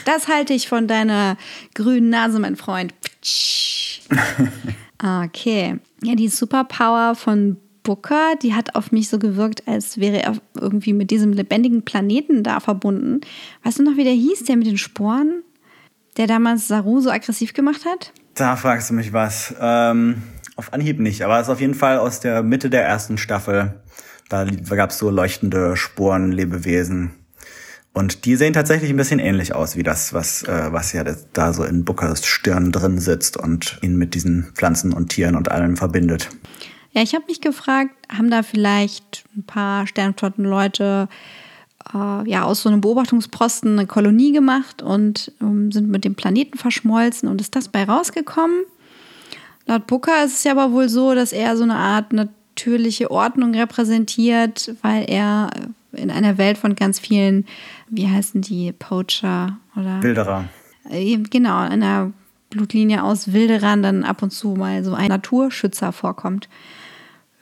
[0.04, 1.36] Das halte ich von deiner
[1.74, 2.94] grünen Nase, mein Freund.
[5.02, 5.78] Okay.
[6.02, 10.94] Ja, die Superpower von Booker, die hat auf mich so gewirkt, als wäre er irgendwie
[10.94, 13.20] mit diesem lebendigen Planeten da verbunden.
[13.64, 15.42] Weißt du noch, wie der hieß, der mit den Sporen,
[16.18, 18.12] der damals Saru so aggressiv gemacht hat?
[18.34, 19.54] Da fragst du mich was.
[19.60, 20.22] Ähm,
[20.56, 23.80] auf Anhieb nicht, aber es ist auf jeden Fall aus der Mitte der ersten Staffel.
[24.28, 27.12] Da gab es so leuchtende Sporenlebewesen.
[27.94, 31.52] Und die sehen tatsächlich ein bisschen ähnlich aus wie das, was, äh, was ja da
[31.52, 35.76] so in Bookers Stirn drin sitzt und ihn mit diesen Pflanzen und Tieren und allem
[35.76, 36.28] verbindet.
[36.92, 41.08] Ja, ich habe mich gefragt, haben da vielleicht ein paar Sternflottenleute
[41.94, 46.58] äh, ja, aus so einem Beobachtungsposten eine Kolonie gemacht und ähm, sind mit dem Planeten
[46.58, 48.64] verschmolzen und ist das bei rausgekommen?
[49.66, 53.54] Laut Booker ist es ja aber wohl so, dass er so eine Art natürliche Ordnung
[53.54, 55.50] repräsentiert, weil er
[55.92, 57.46] in einer Welt von ganz vielen,
[57.88, 60.44] wie heißen die, Poacher oder Wilderer.
[60.90, 62.12] äh, genau, in einer
[62.50, 66.48] Blutlinie aus Wilderern dann ab und zu mal so ein Naturschützer vorkommt.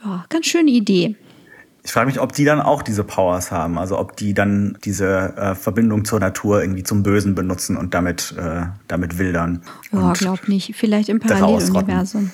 [0.05, 1.17] Ja, ganz schöne Idee.
[1.87, 5.37] Ich frage mich, ob die dann auch diese Powers haben, also ob die dann diese
[5.37, 9.63] äh, Verbindung zur Natur irgendwie zum Bösen benutzen und damit, äh, damit wildern.
[9.93, 10.75] Ja, Und glaub nicht.
[10.75, 11.21] Vielleicht im.
[11.21, 12.33] Paralleluniversum.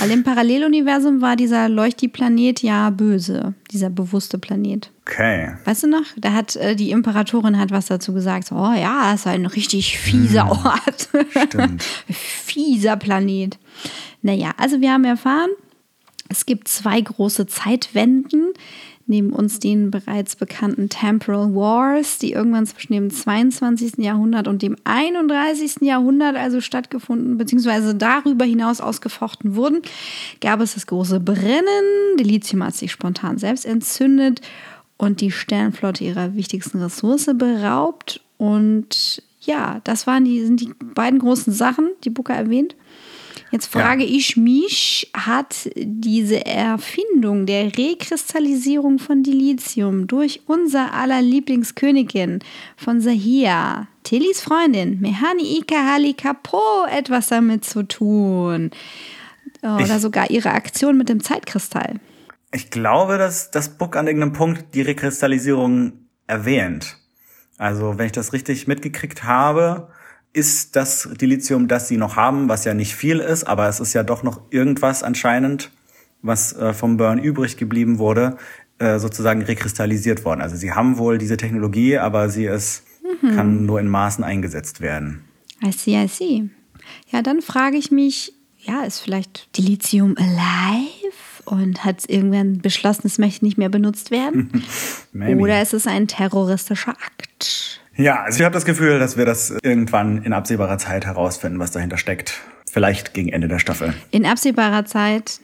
[0.00, 4.90] Weil im Paralleluniversum war dieser Leuchti-Planet ja böse, dieser bewusste Planet.
[5.06, 5.54] Okay.
[5.64, 6.04] Weißt du noch?
[6.18, 8.48] Da hat äh, die Imperatorin hat was dazu gesagt.
[8.48, 11.08] So, Oh ja, ist ein richtig fieser Ort.
[11.46, 11.82] Stimmt.
[12.12, 13.58] fieser Planet.
[14.20, 15.48] Naja, also wir haben erfahren,
[16.28, 18.52] es gibt zwei große Zeitwenden,
[19.06, 23.98] neben uns den bereits bekannten Temporal Wars, die irgendwann zwischen dem 22.
[23.98, 25.76] Jahrhundert und dem 31.
[25.80, 29.80] Jahrhundert also stattgefunden, beziehungsweise darüber hinaus ausgefochten wurden,
[30.42, 32.16] gab es das große Brennen.
[32.18, 34.42] Die Lithium hat sich spontan selbst entzündet
[34.98, 38.20] und die Sternflotte ihrer wichtigsten Ressource beraubt.
[38.36, 42.76] Und ja, das waren die, sind die beiden großen Sachen, die Booker erwähnt.
[43.50, 44.10] Jetzt frage ja.
[44.10, 52.40] ich mich, hat diese Erfindung der Rekristallisierung von Dilithium durch unser aller Lieblingskönigin
[52.76, 58.70] von Sahia, Tillys Freundin, Mehani Ika Halikapo, etwas damit zu tun?
[59.62, 62.00] Oder ich, sogar ihre Aktion mit dem Zeitkristall?
[62.52, 65.92] Ich glaube, dass das Book an irgendeinem Punkt die Rekristallisierung
[66.26, 66.96] erwähnt.
[67.56, 69.88] Also, wenn ich das richtig mitgekriegt habe,
[70.32, 73.92] ist das Dilithium, das sie noch haben, was ja nicht viel ist, aber es ist
[73.92, 75.70] ja doch noch irgendwas anscheinend,
[76.22, 78.36] was äh, vom Burn übrig geblieben wurde,
[78.78, 80.40] äh, sozusagen rekristallisiert worden.
[80.40, 82.84] Also sie haben wohl diese Technologie, aber sie ist,
[83.22, 83.34] mhm.
[83.34, 85.24] kann nur in Maßen eingesetzt werden.
[85.64, 86.50] I see, I see.
[87.10, 93.18] Ja, dann frage ich mich, ja, ist vielleicht Dilithium alive und hat irgendwann beschlossen, es
[93.18, 94.64] möchte nicht mehr benutzt werden?
[95.14, 97.80] Oder ist es ein terroristischer Akt?
[97.98, 101.72] Ja, also ich habe das Gefühl, dass wir das irgendwann in absehbarer Zeit herausfinden, was
[101.72, 102.40] dahinter steckt.
[102.70, 103.92] Vielleicht gegen Ende der Staffel.
[104.12, 105.40] In absehbarer Zeit.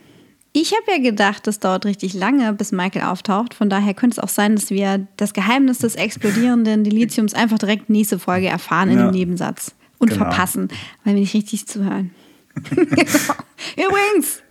[0.52, 3.54] Ich habe ja gedacht, das dauert richtig lange, bis Michael auftaucht.
[3.54, 7.90] Von daher könnte es auch sein, dass wir das Geheimnis des explodierenden Dilithiums einfach direkt
[7.90, 9.06] nächste Folge erfahren in ja.
[9.06, 10.26] dem Nebensatz und genau.
[10.26, 10.68] verpassen,
[11.02, 12.12] weil wir nicht richtig zuhören.
[12.70, 14.42] Übrigens,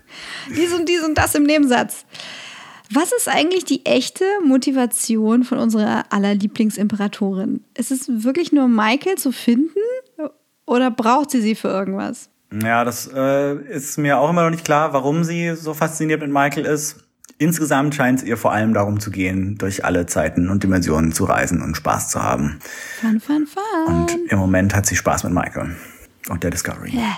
[0.54, 2.06] dies und dies und das im Nebensatz.
[2.96, 7.64] Was ist eigentlich die echte Motivation von unserer aller Lieblingsimperatorin?
[7.76, 9.80] Ist es wirklich nur Michael zu finden
[10.68, 12.30] oder braucht sie sie für irgendwas?
[12.62, 16.30] Ja, das äh, ist mir auch immer noch nicht klar, warum sie so fasziniert mit
[16.30, 17.04] Michael ist.
[17.40, 21.24] Insgesamt scheint es ihr vor allem darum zu gehen, durch alle Zeiten und Dimensionen zu
[21.24, 22.60] reisen und Spaß zu haben.
[23.02, 23.96] Fun, fun, fun.
[23.96, 25.76] Und im Moment hat sie Spaß mit Michael
[26.30, 26.92] und der Discovery.
[26.96, 27.18] Ja,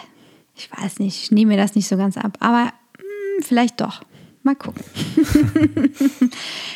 [0.55, 3.81] ich weiß nicht, ich nehme mir das nicht so ganz ab, aber mh, hm, vielleicht
[3.81, 4.03] doch.
[4.45, 4.84] Mal gucken.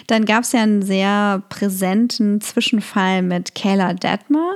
[0.07, 4.55] Dann gab es ja einen sehr präsenten Zwischenfall mit Kayla Detmer.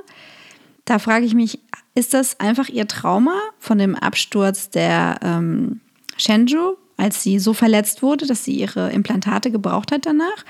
[0.86, 1.60] Da frage ich mich,
[1.94, 5.80] ist das einfach ihr Trauma von dem Absturz der ähm,
[6.18, 10.44] Shenzhou, als sie so verletzt wurde, dass sie ihre Implantate gebraucht hat danach?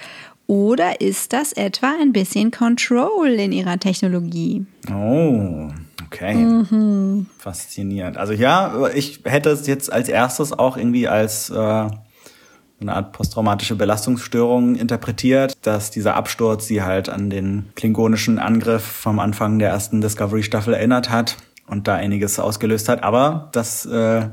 [0.48, 4.66] Oder ist das etwa ein bisschen Control in ihrer Technologie?
[4.90, 5.70] Oh,
[6.06, 6.36] okay.
[6.36, 7.26] Mhm.
[7.40, 8.16] Faszinierend.
[8.16, 11.90] Also ja, ich hätte es jetzt als erstes auch irgendwie als äh,
[12.84, 19.20] eine Art posttraumatische Belastungsstörung interpretiert, dass dieser Absturz sie halt an den klingonischen Angriff vom
[19.20, 23.04] Anfang der ersten Discovery-Staffel erinnert hat und da einiges ausgelöst hat.
[23.04, 24.28] Aber das äh,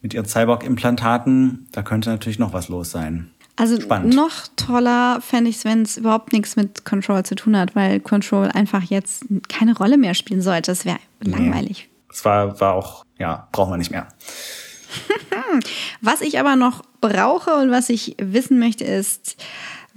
[0.00, 3.30] mit ihren Cyborg-Implantaten, da könnte natürlich noch was los sein.
[3.56, 4.14] Also Spannend.
[4.14, 8.00] noch toller fände ich es, wenn es überhaupt nichts mit Control zu tun hat, weil
[8.00, 10.70] Control einfach jetzt keine Rolle mehr spielen sollte.
[10.70, 11.88] Das wäre langweilig.
[12.08, 14.08] Das war, war auch, ja, brauchen wir nicht mehr.
[16.00, 19.36] was ich aber noch brauche und was ich wissen möchte, ist,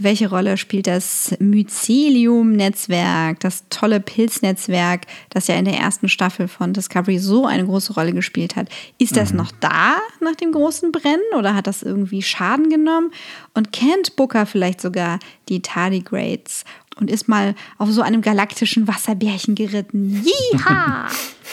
[0.01, 6.71] welche Rolle spielt das Mycelium-Netzwerk, das tolle Pilznetzwerk, das ja in der ersten Staffel von
[6.71, 8.69] Discovery so eine große Rolle gespielt hat?
[8.97, 9.39] Ist das mhm.
[9.39, 13.11] noch da nach dem großen Brennen oder hat das irgendwie Schaden genommen?
[13.53, 16.63] Und kennt Booker vielleicht sogar die Tardigrades
[16.97, 20.25] und ist mal auf so einem galaktischen Wasserbärchen geritten?
[20.53, 21.09] Jiha!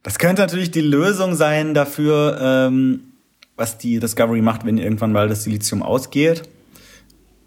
[0.08, 3.12] Das könnte natürlich die Lösung sein dafür, ähm,
[3.56, 6.48] was die Discovery macht, wenn irgendwann mal das Silizium ausgeht.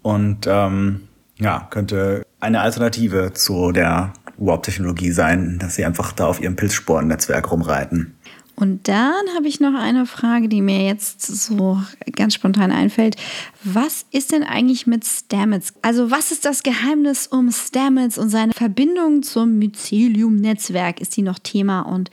[0.02, 1.08] Und ähm,
[1.40, 7.50] ja, könnte eine Alternative zu der Warp-Technologie sein, dass sie einfach da auf ihrem Pilzsporennetzwerk
[7.50, 8.14] rumreiten.
[8.62, 11.82] Und dann habe ich noch eine Frage, die mir jetzt so
[12.14, 13.16] ganz spontan einfällt.
[13.64, 15.74] Was ist denn eigentlich mit Stamets?
[15.82, 21.00] Also was ist das Geheimnis um Stamets und seine Verbindung zum Mycelium-Netzwerk?
[21.00, 21.80] Ist die noch Thema?
[21.80, 22.12] Und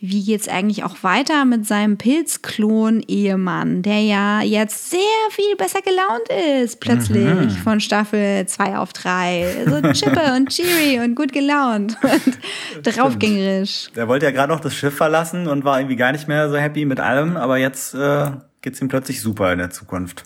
[0.00, 5.00] wie geht es eigentlich auch weiter mit seinem Pilzklon-Ehemann, der ja jetzt sehr
[5.32, 7.50] viel besser gelaunt ist, plötzlich mhm.
[7.50, 9.66] von Staffel 2 auf 3.
[9.66, 13.90] So chippe und cheery und gut gelaunt und draufgängerisch.
[13.94, 16.56] Der wollte ja gerade noch das Schiff verlassen und war irgendwie gar nicht mehr so
[16.56, 18.30] happy mit allem, aber jetzt äh,
[18.62, 20.24] es ihm plötzlich super in der Zukunft.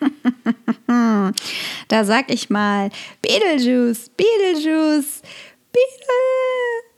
[1.88, 5.22] da sag ich mal, Beetlejuice, Beetlejuice,
[5.72, 6.92] Beetle.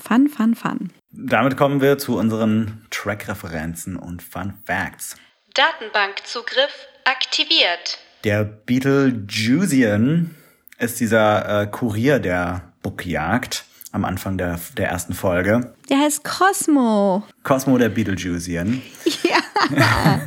[0.00, 0.90] Fun, fun, fun.
[1.10, 5.16] Damit kommen wir zu unseren Track-Referenzen und Fun Facts.
[5.54, 7.98] Datenbankzugriff aktiviert.
[8.24, 10.34] Der Beetlejuician
[10.78, 15.72] ist dieser äh, Kurier der Bookjagd am Anfang der, der ersten Folge.
[15.88, 17.22] Der heißt Cosmo.
[17.44, 18.82] Cosmo der Beetlejuician.
[19.22, 20.20] Ja.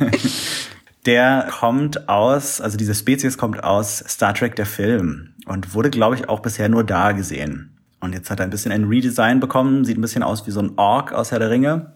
[1.06, 6.16] Der kommt aus, also diese Spezies kommt aus Star Trek der Film und wurde, glaube
[6.16, 7.78] ich, auch bisher nur da gesehen.
[8.00, 10.60] Und jetzt hat er ein bisschen ein Redesign bekommen, sieht ein bisschen aus wie so
[10.60, 11.92] ein Ork aus Herr der Ringe.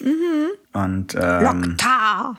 [0.00, 0.48] Mhm.
[0.72, 2.38] Und ähm, Loktar.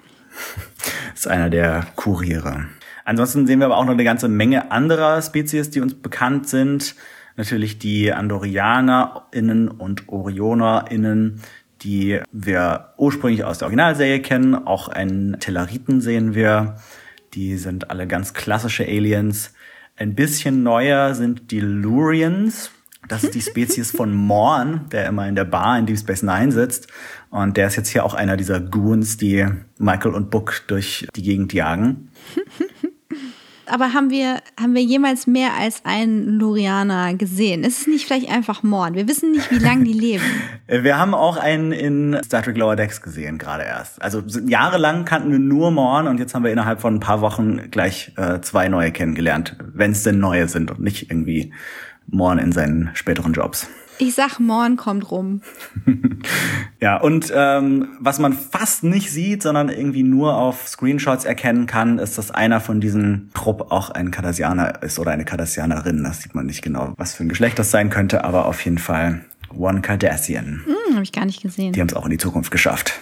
[1.13, 2.65] ist einer der Kuriere.
[3.05, 6.95] Ansonsten sehen wir aber auch noch eine ganze Menge anderer Spezies, die uns bekannt sind.
[7.37, 11.39] Natürlich die AndorianerInnen und OrionerInnen,
[11.81, 14.55] die wir ursprünglich aus der Originalserie kennen.
[14.55, 16.77] Auch einen Tellariten sehen wir.
[17.35, 19.53] Die sind alle ganz klassische Aliens.
[19.95, 22.71] Ein bisschen neuer sind die Lurians.
[23.07, 26.51] Das ist die Spezies von Morn, der immer in der Bar in Deep Space Nine
[26.51, 26.87] sitzt.
[27.29, 29.45] Und der ist jetzt hier auch einer dieser Goons, die
[29.77, 32.09] Michael und Book durch die Gegend jagen.
[33.69, 37.63] Aber haben wir, haben wir jemals mehr als einen Lurianer gesehen?
[37.63, 38.95] Ist es nicht vielleicht einfach Mord?
[38.95, 40.23] Wir wissen nicht, wie lange die leben.
[40.67, 44.01] Wir haben auch einen in Star Trek Lower Decks gesehen, gerade erst.
[44.01, 47.69] Also jahrelang kannten wir nur Morn und jetzt haben wir innerhalb von ein paar Wochen
[47.71, 51.53] gleich äh, zwei neue kennengelernt, wenn es denn neue sind und nicht irgendwie
[52.07, 53.69] Morn in seinen späteren Jobs.
[53.99, 55.41] Ich sag, Morn kommt rum.
[56.79, 61.97] ja, und ähm, was man fast nicht sieht, sondern irgendwie nur auf Screenshots erkennen kann,
[61.97, 66.03] ist, dass einer von diesen Trupp auch ein Cardassianer ist oder eine Cardassianerin.
[66.03, 68.77] Das sieht man nicht genau, was für ein Geschlecht das sein könnte, aber auf jeden
[68.77, 70.63] Fall One Cardassian.
[70.65, 71.73] Hm, Habe ich gar nicht gesehen.
[71.73, 72.93] Die haben es auch in die Zukunft geschafft.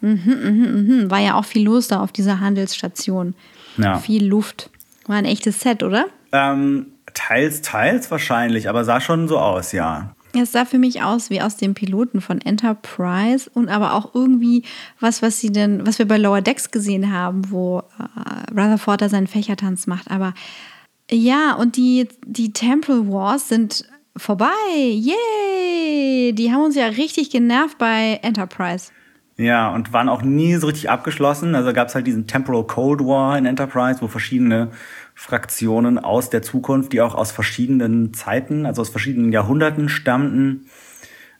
[0.00, 1.10] Mhm, mhm, mhm.
[1.10, 3.34] War ja auch viel los da auf dieser Handelsstation.
[3.76, 3.98] Ja.
[3.98, 4.70] Viel Luft.
[5.06, 6.06] War ein echtes Set, oder?
[6.32, 10.14] Ähm, teils, teils wahrscheinlich, aber sah schon so aus, ja.
[10.32, 14.62] Es sah für mich aus wie aus dem Piloten von Enterprise und aber auch irgendwie
[15.00, 19.08] was, was sie denn, was wir bei Lower Decks gesehen haben, wo äh, Rutherford da
[19.08, 20.10] seinen Fächertanz macht.
[20.10, 20.34] Aber
[21.10, 23.84] ja, und die, die Temple Wars sind
[24.16, 24.46] vorbei.
[24.76, 26.32] Yay!
[26.32, 28.92] Die haben uns ja richtig genervt bei Enterprise.
[29.36, 31.54] Ja, und waren auch nie so richtig abgeschlossen.
[31.54, 34.70] Also gab es halt diesen Temporal Cold War in Enterprise, wo verschiedene
[35.20, 40.64] Fraktionen aus der Zukunft, die auch aus verschiedenen Zeiten, also aus verschiedenen Jahrhunderten stammten,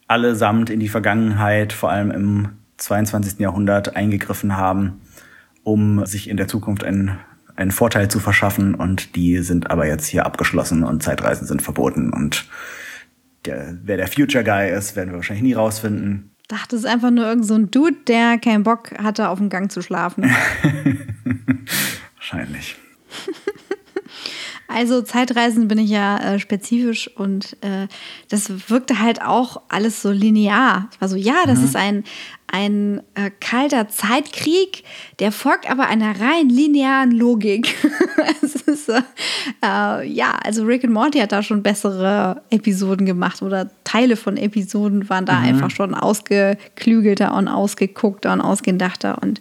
[0.07, 3.39] allesamt in die Vergangenheit, vor allem im 22.
[3.39, 5.01] Jahrhundert, eingegriffen haben,
[5.65, 7.19] um sich in der Zukunft einen,
[7.57, 8.75] einen Vorteil zu verschaffen.
[8.75, 12.13] Und die sind aber jetzt hier abgeschlossen und Zeitreisen sind verboten.
[12.13, 12.45] Und
[13.47, 16.33] der, wer der Future Guy ist, werden wir wahrscheinlich nie rausfinden.
[16.43, 19.39] Ich dachte, es ist einfach nur irgend so ein Dude, der keinen Bock hatte, auf
[19.39, 20.25] dem Gang zu schlafen.
[22.17, 22.77] wahrscheinlich.
[24.73, 27.89] Also Zeitreisen bin ich ja äh, spezifisch und äh,
[28.29, 30.89] das wirkte halt auch alles so linear.
[30.93, 31.65] Ich war so, ja, das mhm.
[31.65, 32.05] ist ein,
[32.47, 34.85] ein äh, kalter Zeitkrieg,
[35.19, 37.75] der folgt aber einer rein linearen Logik.
[38.71, 44.17] ist, äh, ja, also Rick and Morty hat da schon bessere Episoden gemacht oder Teile
[44.17, 45.47] von Episoden waren da mhm.
[45.47, 49.41] einfach schon ausgeklügelter und ausgeguckter und ausgedachter und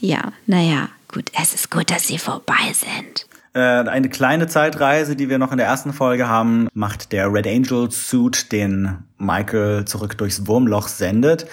[0.00, 3.26] ja, naja, gut, es ist gut, dass sie vorbei sind.
[3.54, 7.46] Äh, eine kleine Zeitreise, die wir noch in der ersten Folge haben, macht der Red
[7.46, 11.46] Angel Suit, den Michael zurück durchs Wurmloch sendet.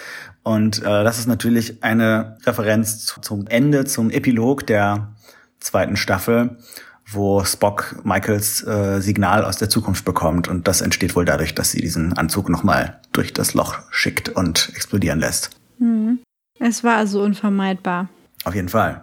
[0.44, 5.14] Und äh, das ist natürlich eine Referenz zu, zum Ende, zum Epilog der
[5.60, 6.58] zweiten Staffel,
[7.06, 10.48] wo Spock Michaels äh, Signal aus der Zukunft bekommt.
[10.48, 14.72] Und das entsteht wohl dadurch, dass sie diesen Anzug nochmal durch das Loch schickt und
[14.74, 15.50] explodieren lässt.
[15.80, 16.20] Mhm.
[16.60, 18.08] Es war also unvermeidbar.
[18.46, 19.02] Auf jeden Fall.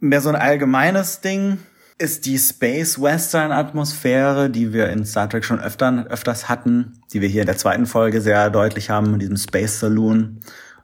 [0.00, 1.58] Mehr so ein allgemeines Ding
[1.98, 7.42] ist die Space-Western-Atmosphäre, die wir in Star Trek schon öfter, öfters hatten, die wir hier
[7.42, 10.40] in der zweiten Folge sehr deutlich haben, in diesem Space Saloon.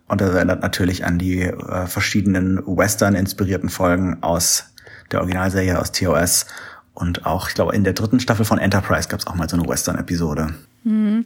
[0.06, 4.66] Und das erinnert natürlich an die äh, verschiedenen Western-inspirierten Folgen aus
[5.10, 6.46] der Originalserie aus TOS.
[6.94, 9.56] Und auch, ich glaube, in der dritten Staffel von Enterprise gab es auch mal so
[9.56, 10.54] eine Western-Episode.
[10.84, 11.24] Mhm.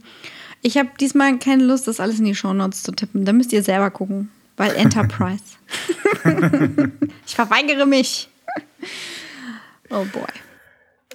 [0.62, 3.26] Ich habe diesmal keine Lust, das alles in die Shownotes zu tippen.
[3.26, 4.30] Da müsst ihr selber gucken.
[4.56, 5.42] Weil Enterprise.
[7.26, 8.30] ich verweigere mich.
[9.90, 10.26] Oh boy.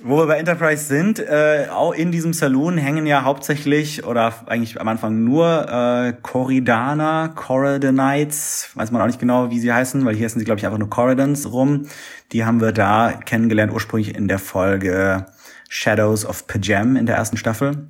[0.02, 4.80] Wo wir bei Enterprise sind, äh, auch in diesem Saloon hängen ja hauptsächlich oder eigentlich
[4.80, 10.16] am Anfang nur äh, Corridana, Corridanites, weiß man auch nicht genau, wie sie heißen, weil
[10.16, 11.88] hier heißen sie, glaube ich, einfach nur Corridans rum.
[12.32, 15.26] Die haben wir da kennengelernt, ursprünglich in der Folge
[15.68, 17.88] Shadows of Pajam in der ersten Staffel.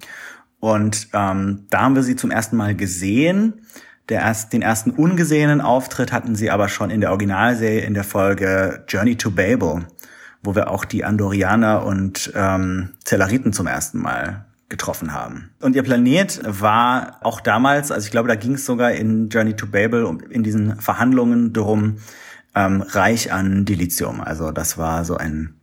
[0.59, 3.65] Und ähm, da haben wir sie zum ersten Mal gesehen.
[4.09, 8.03] Der erst, den ersten ungesehenen Auftritt hatten sie aber schon in der Originalserie in der
[8.03, 9.85] Folge Journey to Babel
[10.43, 15.49] wo wir auch die Andorianer und ähm, Zellariten zum ersten Mal getroffen haben.
[15.59, 19.55] Und ihr Planet war auch damals, also ich glaube, da ging es sogar in Journey
[19.55, 21.97] to Babel in diesen Verhandlungen darum,
[22.55, 24.21] ähm, reich an Dilithium.
[24.21, 25.55] Also das war so ein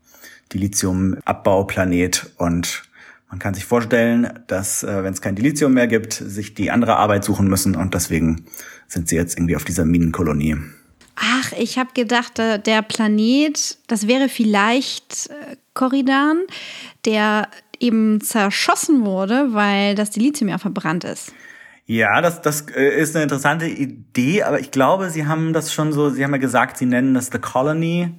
[0.53, 2.84] Dilithium-Abbauplanet und
[3.30, 6.96] man kann sich vorstellen, dass äh, wenn es kein Dilithium mehr gibt, sich die andere
[6.96, 8.46] Arbeit suchen müssen und deswegen
[8.86, 10.57] sind sie jetzt irgendwie auf dieser Minenkolonie.
[11.16, 16.42] Ach, ich habe gedacht, äh, der Planet, das wäre vielleicht äh, Korridan,
[17.04, 17.48] der
[17.80, 21.32] eben zerschossen wurde, weil das Dilithium ja verbrannt ist.
[21.86, 25.92] Ja, das, das äh, ist eine interessante Idee, aber ich glaube, sie haben das schon
[25.92, 28.14] so, sie haben ja gesagt, sie nennen das The Colony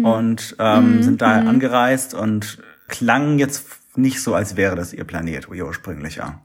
[0.00, 3.66] und ähm, sind da angereist und klang jetzt
[3.96, 6.40] nicht so, als wäre das ihr Planet, ihr ursprünglicher.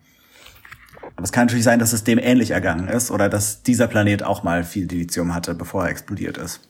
[1.16, 4.24] Aber es kann natürlich sein, dass es dem ähnlich ergangen ist oder dass dieser Planet
[4.24, 6.62] auch mal viel Dilithium hatte, bevor er explodiert ist.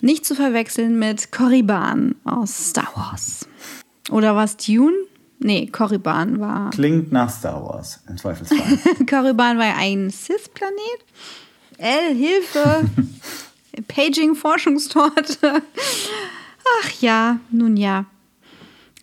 [0.00, 3.46] Nicht zu verwechseln mit Korriban aus Star Wars.
[4.10, 4.96] Oder was Dune?
[5.38, 6.70] Nee, Korriban war.
[6.70, 8.78] Klingt nach Star Wars, im Zweifelsfall.
[9.10, 10.76] Korriban war ein Sith-Planet.
[11.78, 12.88] L, Hilfe!
[13.88, 15.62] Paging-Forschungstorte.
[16.80, 18.06] Ach ja, nun ja.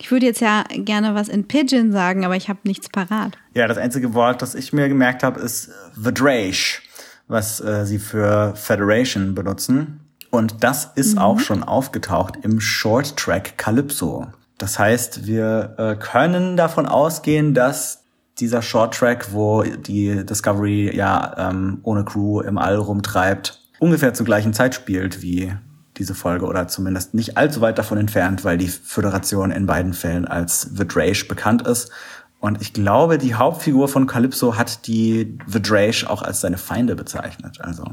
[0.02, 3.38] Ich würde jetzt ja gerne was in Pigeon sagen, aber ich habe nichts parat.
[3.54, 6.82] ja, das einzige Wort, das ich mir gemerkt habe, ist Vidrage,
[7.28, 10.00] was äh, sie für Federation benutzen.
[10.32, 14.28] Und das ist auch schon aufgetaucht im Short Track Calypso.
[14.58, 18.04] Das heißt, wir äh, können davon ausgehen, dass
[18.39, 24.26] dieser Short Track, wo die Discovery ja ähm, ohne Crew im All rumtreibt, ungefähr zur
[24.26, 25.54] gleichen Zeit spielt wie
[26.00, 30.26] diese Folge oder zumindest nicht allzu weit davon entfernt, weil die Föderation in beiden Fällen
[30.26, 31.91] als Vidrage bekannt ist.
[32.39, 37.60] Und ich glaube, die Hauptfigur von Calypso hat die Vidrage auch als seine Feinde bezeichnet.
[37.62, 37.84] Also,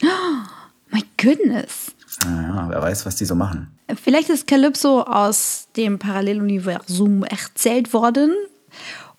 [0.90, 1.92] My goodness.
[2.24, 3.68] naja, wer weiß, was die so machen.
[4.02, 8.32] Vielleicht ist Calypso aus dem Paralleluniversum erzählt worden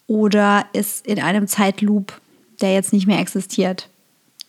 [0.08, 2.20] oder ist in einem Zeitloop,
[2.62, 3.90] der jetzt nicht mehr existiert,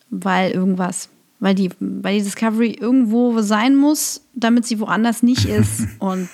[0.09, 1.09] weil irgendwas,
[1.39, 6.29] weil die, weil die Discovery irgendwo sein muss, damit sie woanders nicht ist und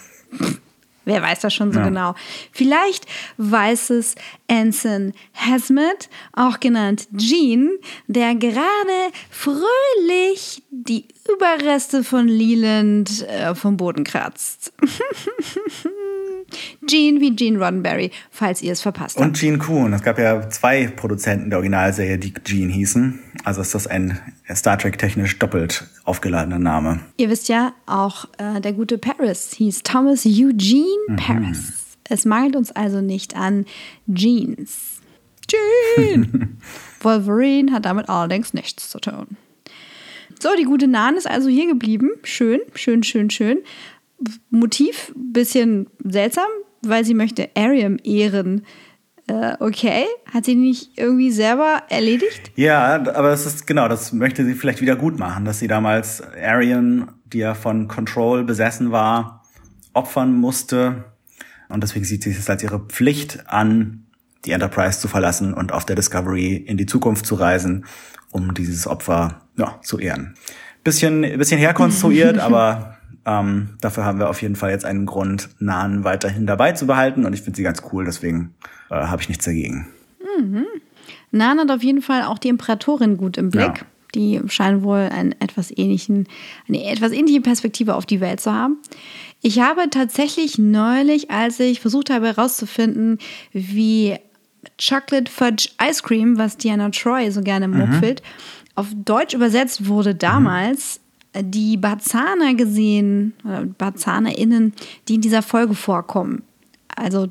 [1.06, 1.86] wer weiß das schon so Ja.
[1.86, 2.16] genau.
[2.52, 3.06] Vielleicht
[3.38, 4.16] weiß es
[4.47, 7.72] Anson Hazmat, auch genannt Jean,
[8.08, 14.74] der gerade fröhlich die Überreste von Leland äh, vom Boden kratzt.
[16.88, 19.26] Jean wie Jean Roddenberry, falls ihr es verpasst habt.
[19.26, 19.93] Und Gene Kuhn.
[19.93, 23.20] Es gab ja zwei Produzenten der Originalserie, die Gene hießen.
[23.43, 24.20] Also ist das ein
[24.54, 26.99] Star Trek technisch doppelt aufgeladener Name.
[27.18, 31.74] Ihr wisst ja, auch äh, der gute Paris hieß Thomas Eugene Paris.
[32.10, 33.66] Es mangelt uns also nicht an
[34.14, 34.99] Jeans.
[35.47, 36.58] Jean!
[37.02, 39.38] Wolverine hat damit allerdings nichts zu tun.
[40.41, 42.12] So, die gute Nan ist also hier geblieben.
[42.24, 43.60] Schön, schön, schön, schön.
[44.50, 46.48] Motiv bisschen seltsam,
[46.82, 48.66] weil sie möchte Ariam ehren.
[49.28, 52.52] Äh, okay, hat sie nicht irgendwie selber erledigt?
[52.56, 56.22] Ja, aber das ist genau, das möchte sie vielleicht wieder gut machen, dass sie damals
[56.22, 59.44] Arian, die ja von Control besessen war,
[59.94, 61.06] opfern musste.
[61.70, 64.06] Und deswegen sieht sie es als ihre Pflicht an,
[64.46, 67.86] die Enterprise zu verlassen und auf der Discovery in die Zukunft zu reisen,
[68.32, 70.36] um dieses Opfer ja, zu ehren.
[70.84, 76.04] Bisschen, bisschen herkonstruiert, aber ähm, dafür haben wir auf jeden Fall jetzt einen Grund, Nahen
[76.04, 77.26] weiterhin dabei zu behalten.
[77.26, 78.54] Und ich finde sie ganz cool, deswegen
[78.90, 79.88] äh, habe ich nichts dagegen.
[81.32, 83.78] Nan hat auf jeden Fall auch die Imperatorin gut im Blick.
[83.78, 83.86] Ja.
[84.14, 86.28] Die scheinen wohl einen etwas ähnlichen,
[86.68, 88.78] eine etwas ähnliche Perspektive auf die Welt zu haben.
[89.42, 93.20] Ich habe tatsächlich neulich, als ich versucht habe herauszufinden,
[93.54, 94.18] wie
[94.78, 98.22] Chocolate Fudge Ice Cream, was Diana Troy so gerne mupfelt,
[98.76, 101.00] auf Deutsch übersetzt wurde damals,
[101.40, 103.34] die Barzana gesehen,
[103.78, 104.74] BarzanerInnen,
[105.08, 106.44] die in dieser Folge vorkommen.
[106.96, 107.28] Also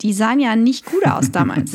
[0.00, 1.72] die sahen ja nicht gut aus damals.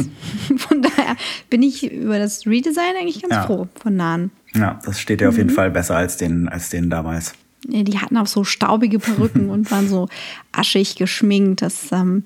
[0.57, 1.15] Von daher
[1.49, 3.43] bin ich über das Redesign eigentlich ganz Ja.
[3.45, 4.31] froh von Nahen.
[4.55, 7.33] Ja, das steht ja auf jeden Fall besser als den, als den damals.
[7.67, 10.07] Die hatten auch so staubige Perücken und waren so
[10.53, 11.61] aschig geschminkt.
[11.61, 12.23] Das ähm,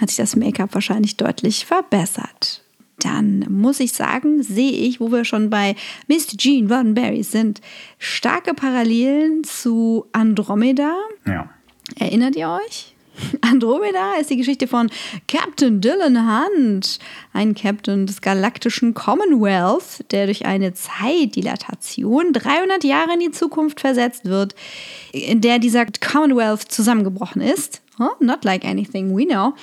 [0.00, 2.61] hat sich das Make-up wahrscheinlich deutlich verbessert.
[2.98, 5.74] Dann muss ich sagen, sehe ich, wo wir schon bei
[6.06, 7.60] Miss Jean Roddenberry sind,
[7.98, 10.94] starke Parallelen zu Andromeda.
[11.26, 11.50] Ja.
[11.98, 12.94] Erinnert ihr euch?
[13.40, 14.90] Andromeda ist die Geschichte von
[15.28, 16.98] Captain Dylan Hunt,
[17.32, 24.24] ein Captain des galaktischen Commonwealth, der durch eine Zeitdilatation 300 Jahre in die Zukunft versetzt
[24.24, 24.54] wird,
[25.12, 27.81] in der dieser Commonwealth zusammengebrochen ist.
[27.98, 28.10] Huh?
[28.20, 29.54] Not like anything we know.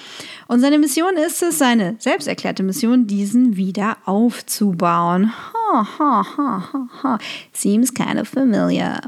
[0.47, 5.31] Und seine Mission ist es, seine selbst erklärte Mission, diesen wieder aufzubauen.
[5.53, 7.17] Ha, ha, ha, ha, ha.
[7.53, 9.01] Seems kind of familiar.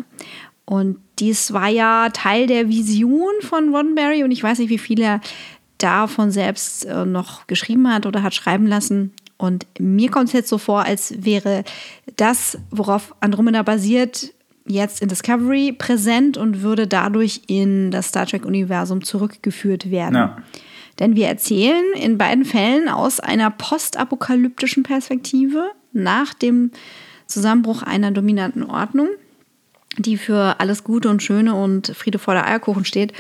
[0.66, 5.02] Und dies war ja Teil der Vision von Roddenberry und ich weiß nicht, wie viel
[5.02, 5.22] er
[5.78, 9.14] davon selbst äh, noch geschrieben hat oder hat schreiben lassen.
[9.38, 11.64] Und mir kommt es jetzt so vor, als wäre
[12.16, 14.34] das, worauf Andromeda basiert,
[14.66, 20.16] jetzt in Discovery präsent und würde dadurch in das Star Trek-Universum zurückgeführt werden.
[20.16, 20.38] Ja.
[21.00, 26.72] Denn wir erzählen in beiden Fällen aus einer postapokalyptischen Perspektive nach dem
[27.28, 29.08] Zusammenbruch einer dominanten Ordnung.
[29.98, 33.14] die für alles Gute und Schöne und Friede vor der Eierkuchen steht.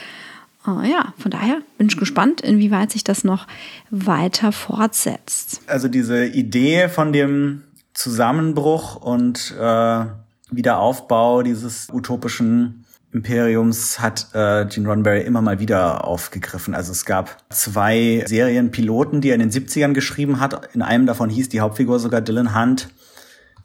[0.66, 3.48] Uh, ja, von daher bin ich gespannt, inwieweit sich das noch
[3.89, 5.62] weiter fortsetzt.
[5.68, 7.64] Also diese Idee von dem
[7.94, 10.06] Zusammenbruch und äh,
[10.52, 16.74] Wiederaufbau dieses utopischen Imperiums hat äh, Gene Roddenberry immer mal wieder aufgegriffen.
[16.74, 20.74] Also es gab zwei Serienpiloten, die er in den 70ern geschrieben hat.
[20.74, 22.89] In einem davon hieß die Hauptfigur sogar Dylan Hunt,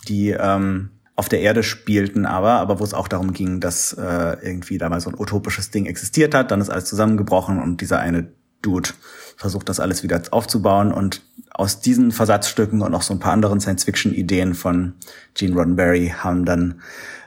[0.08, 4.36] die ähm, auf der Erde spielten aber, aber wo es auch darum ging, dass äh,
[4.42, 8.00] irgendwie da mal so ein utopisches Ding existiert hat, dann ist alles zusammengebrochen und dieser
[8.00, 8.28] eine
[8.62, 8.90] Dude
[9.36, 11.22] versucht das alles wieder aufzubauen und
[11.56, 14.92] aus diesen Versatzstücken und auch so ein paar anderen Science-Fiction-Ideen von
[15.34, 16.82] Gene Roddenberry haben dann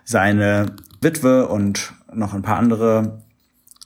[0.05, 0.67] seine
[1.01, 3.23] Witwe und noch ein paar andere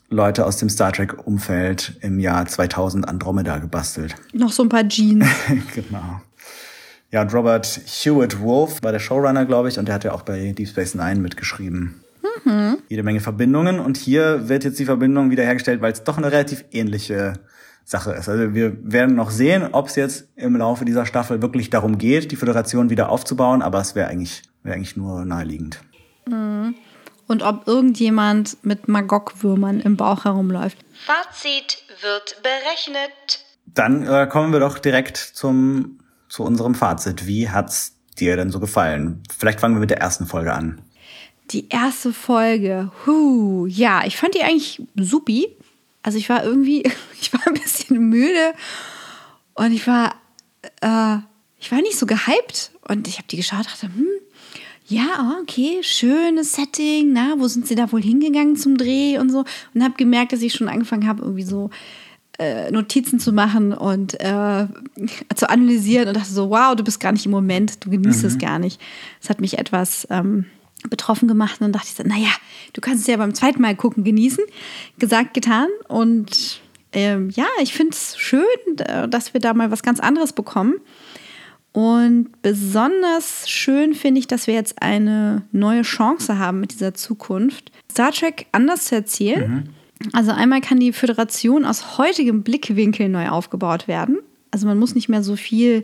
[0.10, 4.16] Leute aus dem Star Trek-Umfeld im Jahr 2000 Andromeda gebastelt.
[4.34, 5.26] Noch so ein paar Jeans.
[5.76, 6.22] genau.
[7.10, 10.24] Ja, und Robert Hewitt Wolf war der Showrunner, glaube ich, und der hat ja auch
[10.24, 12.02] bei Deep Space Nine mitgeschrieben.
[12.44, 12.80] Mhm.
[12.90, 16.66] Jede Menge Verbindungen und hier wird jetzt die Verbindung wiederhergestellt, weil es doch eine relativ
[16.72, 17.34] ähnliche
[17.84, 18.30] Sache ist.
[18.30, 22.32] Also wir werden noch sehen, ob es jetzt im Laufe dieser Staffel wirklich darum geht,
[22.32, 25.80] die Föderation wieder aufzubauen, aber es wäre eigentlich, wäre eigentlich nur naheliegend.
[26.28, 26.76] Mhm.
[27.28, 30.78] Und ob irgendjemand mit Magog-Würmern im Bauch herumläuft.
[31.06, 33.46] Fazit wird berechnet.
[33.66, 36.00] Dann äh, kommen wir doch direkt zum
[36.34, 37.28] zu unserem Fazit.
[37.28, 39.22] Wie hat's dir denn so gefallen?
[39.38, 40.82] Vielleicht fangen wir mit der ersten Folge an.
[41.52, 45.56] Die erste Folge, huh, ja, ich fand die eigentlich supi.
[46.04, 46.84] Also ich war irgendwie,
[47.22, 48.54] ich war ein bisschen müde
[49.56, 50.16] und ich war,
[50.82, 51.18] äh,
[51.60, 54.08] ich war nicht so gehypt und ich habe die geschaut, dachte, hm,
[54.86, 59.46] ja, okay, schönes Setting, na, wo sind sie da wohl hingegangen zum Dreh und so
[59.74, 61.70] und habe gemerkt, dass ich schon angefangen habe, irgendwie so
[62.38, 64.68] äh, Notizen zu machen und äh,
[65.36, 68.28] zu analysieren und dachte so, wow, du bist gar nicht im Moment, du genießt mhm.
[68.28, 68.82] es gar nicht.
[69.22, 70.46] Das hat mich etwas ähm,
[70.90, 72.32] betroffen gemacht und dann dachte ich so, naja,
[72.74, 74.44] du kannst es ja beim zweiten Mal gucken, genießen.
[75.00, 76.62] Gesagt, getan und
[76.92, 78.46] ähm, ja, ich finde es schön,
[79.10, 80.76] dass wir da mal was ganz anderes bekommen.
[81.72, 87.72] Und besonders schön finde ich, dass wir jetzt eine neue Chance haben mit dieser Zukunft,
[87.92, 89.50] Star Trek anders zu erzählen.
[89.50, 89.70] Mhm
[90.12, 94.20] also einmal kann die Föderation aus heutigem Blickwinkel neu aufgebaut werden.
[94.52, 95.84] Also man muss nicht mehr so viel, äh,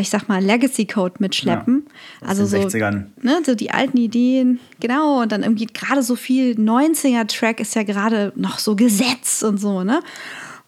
[0.00, 1.86] ich sag mal, Legacy Code mitschleppen.
[2.20, 3.06] Ja, also so, 60ern.
[3.20, 5.22] Ne, so die alten Ideen, genau.
[5.22, 9.82] Und dann irgendwie gerade so viel 90er-Track ist ja gerade noch so Gesetz und so,
[9.82, 10.00] ne?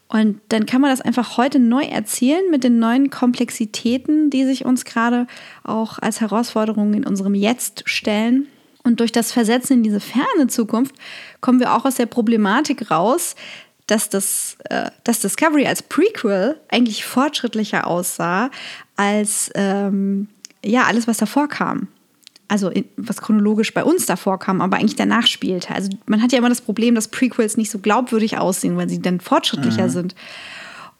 [0.08, 4.64] Und dann kann man das einfach heute neu erzählen mit den neuen Komplexitäten, die sich
[4.64, 5.26] uns gerade
[5.64, 8.46] auch als Herausforderungen in unserem Jetzt stellen.
[8.84, 10.94] Und durch das Versetzen in diese ferne Zukunft
[11.40, 13.34] kommen wir auch aus der Problematik raus,
[13.86, 18.50] dass das äh, dass Discovery als Prequel eigentlich fortschrittlicher aussah
[18.96, 20.28] als ähm,
[20.64, 21.88] ja alles, was davor kam.
[22.46, 25.74] Also was chronologisch bei uns davor kam, aber eigentlich danach spielte.
[25.74, 29.00] Also man hat ja immer das Problem, dass Prequels nicht so glaubwürdig aussehen, weil sie
[29.00, 29.90] dann fortschrittlicher mhm.
[29.90, 30.14] sind.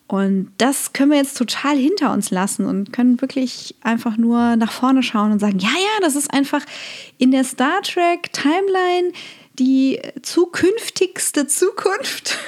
[0.07, 4.71] Und das können wir jetzt total hinter uns lassen und können wirklich einfach nur nach
[4.71, 6.63] vorne schauen und sagen, ja, ja, das ist einfach
[7.19, 9.13] in der Star Trek Timeline
[9.59, 12.39] die zukünftigste Zukunft.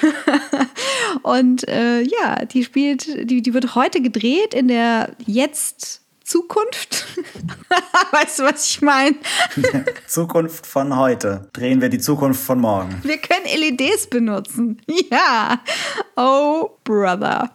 [1.23, 7.05] und äh, ja, die spielt, die, die wird heute gedreht in der jetzt Zukunft.
[8.11, 9.15] weißt du, was ich meine?
[10.07, 11.49] Zukunft von heute.
[11.53, 12.99] Drehen wir die Zukunft von morgen.
[13.03, 14.81] Wir können LEDs benutzen.
[15.09, 15.61] Ja.
[16.17, 17.51] Oh, Brother.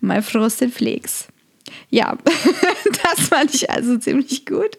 [0.00, 1.28] My Frosted Flakes.
[1.90, 2.16] Ja,
[3.04, 4.78] das fand ich also ziemlich gut.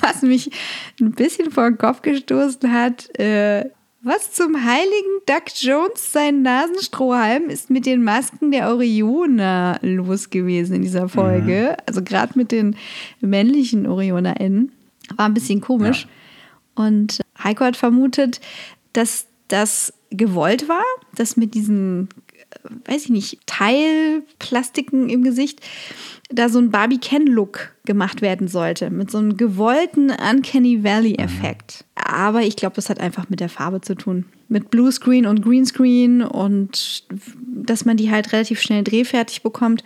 [0.00, 0.50] Was mich
[1.00, 3.70] ein bisschen vor den Kopf gestoßen hat, äh,
[4.02, 10.76] was zum heiligen Duck Jones sein Nasenstrohhalm ist mit den Masken der Orioner los gewesen
[10.76, 11.70] in dieser Folge.
[11.72, 11.82] Mhm.
[11.86, 12.76] Also gerade mit den
[13.20, 14.70] männlichen OrionerInnen.
[15.16, 16.06] War ein bisschen komisch.
[16.76, 16.84] Ja.
[16.84, 18.40] Und Heiko hat vermutet,
[18.92, 20.84] dass das gewollt war,
[21.16, 22.08] dass mit diesen,
[22.84, 25.60] weiß ich nicht, Teilplastiken im Gesicht
[26.30, 31.84] da so ein Barbie Ken-Look gemacht werden sollte, mit so einem gewollten Uncanny Valley-Effekt.
[31.84, 32.02] Mhm.
[32.04, 34.26] Aber ich glaube, das hat einfach mit der Farbe zu tun.
[34.48, 37.04] Mit Bluescreen und Greenscreen und
[37.44, 39.84] dass man die halt relativ schnell drehfertig bekommt.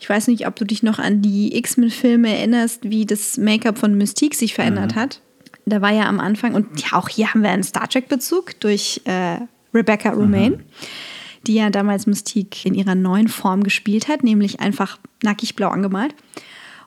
[0.00, 3.96] Ich weiß nicht, ob du dich noch an die X-Men-Filme erinnerst, wie das Make-up von
[3.96, 5.00] Mystique sich verändert mhm.
[5.00, 5.20] hat.
[5.64, 9.00] Da war ja am Anfang, und ja, auch hier haben wir einen Star Trek-Bezug durch
[9.04, 9.38] äh,
[9.72, 10.56] Rebecca Romaine.
[10.56, 10.62] Mhm
[11.46, 16.14] die ja damals Mystique in ihrer neuen Form gespielt hat, nämlich einfach nackig blau angemalt.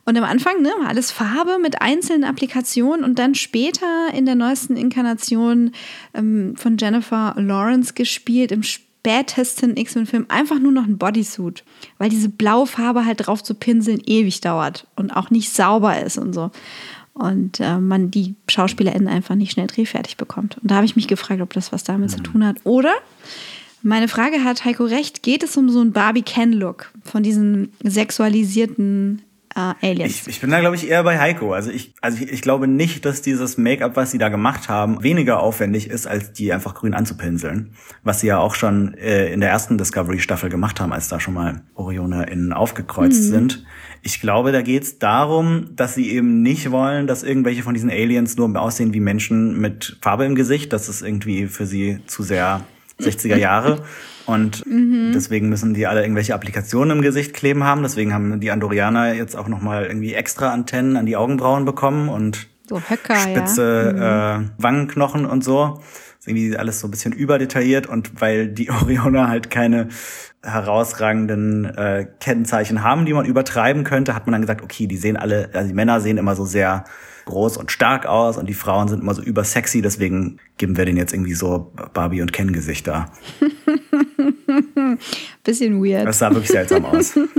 [0.06, 4.36] Und am Anfang ne, war alles Farbe mit einzelnen Applikationen und dann später in der
[4.36, 5.72] neuesten Inkarnation
[6.14, 11.64] ähm, von Jennifer Lawrence gespielt, im spätesten X-Men-Film einfach nur noch ein Bodysuit,
[11.98, 16.20] weil diese blaue Farbe halt drauf zu pinseln ewig dauert und auch nicht sauber ist
[16.20, 16.52] und so.
[17.16, 20.58] und äh, man die SchauspielerInnen einfach nicht schnell drehfertig bekommt.
[20.58, 22.58] Und da habe ich mich gefragt, ob das was damit zu tun hat.
[22.64, 22.94] Oder
[23.86, 29.22] meine Frage hat Heiko recht, geht es um so einen Barbie-Ken-Look von diesen sexualisierten
[29.56, 30.22] äh, Aliens?
[30.22, 31.54] Ich, ich bin da, glaube ich, eher bei Heiko.
[31.54, 35.04] Also ich, also ich, ich glaube nicht, dass dieses Make-up, was sie da gemacht haben,
[35.04, 37.72] weniger aufwendig ist, als die einfach grün anzupinseln.
[38.04, 41.36] Was sie ja auch schon äh, in der ersten Discovery-Staffel gemacht haben, als da schon
[41.36, 43.30] mal OrionerInnen aufgekreuzt Mhm.
[43.30, 43.66] sind.
[44.02, 47.90] Ich glaube, da geht es darum, dass sie eben nicht wollen, dass irgendwelche von diesen
[47.90, 50.74] Aliens nur aussehen wie Menschen mit Farbe im Gesicht.
[50.74, 52.62] Das ist irgendwie für sie zu sehr
[53.00, 53.84] 60er Jahre.
[54.26, 54.64] Und
[55.14, 57.84] deswegen müssen die alle irgendwelche Applikationen im Gesicht kleben haben.
[57.84, 62.48] Deswegen haben die Andorianer jetzt auch nochmal irgendwie extra Antennen an die Augenbrauen bekommen und
[62.68, 64.38] So Höcker, spitze ja.
[64.38, 65.82] äh, Wangenknochen und so.
[66.20, 69.90] Ist irgendwie alles so ein bisschen überdetailliert und weil die Orioner halt keine
[70.42, 75.18] herausragenden äh, Kennzeichen haben, die man übertreiben könnte, hat man dann gesagt, okay, die sehen
[75.18, 76.86] alle, also die Männer sehen immer so sehr
[77.26, 80.98] groß und stark aus und die Frauen sind immer so übersexy, deswegen geben wir denen
[80.98, 83.12] jetzt irgendwie so Barbie und Ken Gesichter.
[85.44, 86.08] Bisschen weird.
[86.08, 87.18] Das sah wirklich seltsam aus.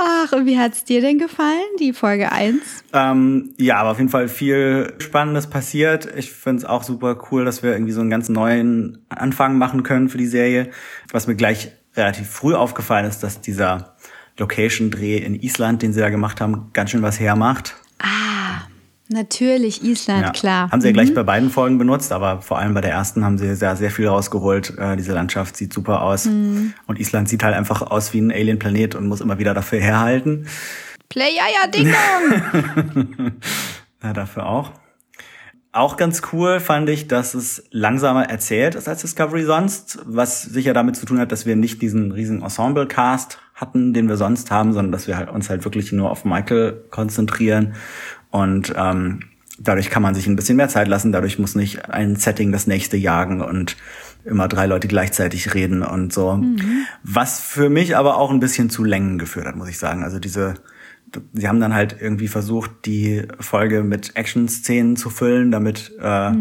[0.00, 2.60] Ach, und wie hat's dir denn gefallen, die Folge 1?
[2.92, 6.08] Ähm, ja, aber auf jeden Fall viel Spannendes passiert.
[6.16, 9.82] Ich finde es auch super cool, dass wir irgendwie so einen ganz neuen Anfang machen
[9.82, 10.70] können für die Serie.
[11.10, 13.96] Was mir gleich relativ früh aufgefallen ist, dass dieser
[14.38, 17.74] Location-Dreh in Island, den sie da gemacht haben, ganz schön was hermacht.
[19.08, 20.30] Natürlich, Island, Ja.
[20.32, 20.70] klar.
[20.70, 21.14] Haben sie ja gleich Mhm.
[21.14, 24.06] bei beiden Folgen benutzt, aber vor allem bei der ersten haben sie sehr, sehr viel
[24.08, 24.76] rausgeholt.
[24.78, 26.26] Äh, diese Landschaft sieht super aus.
[26.26, 26.74] Mhm.
[26.86, 30.46] Und Island sieht halt einfach aus wie ein Alien-Planet und muss immer wieder dafür herhalten.
[31.08, 33.36] Play ja ja Ding Dong.
[34.02, 34.72] Ja, dafür auch.
[35.72, 40.72] Auch ganz cool fand ich, dass es langsamer erzählt ist als Discovery sonst, was sicher
[40.72, 44.72] damit zu tun hat, dass wir nicht diesen riesen Ensemble-Cast hatten, den wir sonst haben,
[44.72, 47.74] sondern dass wir halt uns halt wirklich nur auf Michael konzentrieren
[48.30, 49.20] und ähm,
[49.58, 52.66] dadurch kann man sich ein bisschen mehr Zeit lassen, dadurch muss nicht ein Setting das
[52.66, 53.76] nächste jagen und
[54.24, 56.42] immer drei Leute gleichzeitig reden und so.
[57.02, 60.04] Was für mich aber auch ein bisschen zu Längen geführt hat, muss ich sagen.
[60.04, 60.54] Also diese
[61.32, 66.32] sie haben dann halt irgendwie versucht, die Folge mit Action-Szenen zu füllen, damit äh,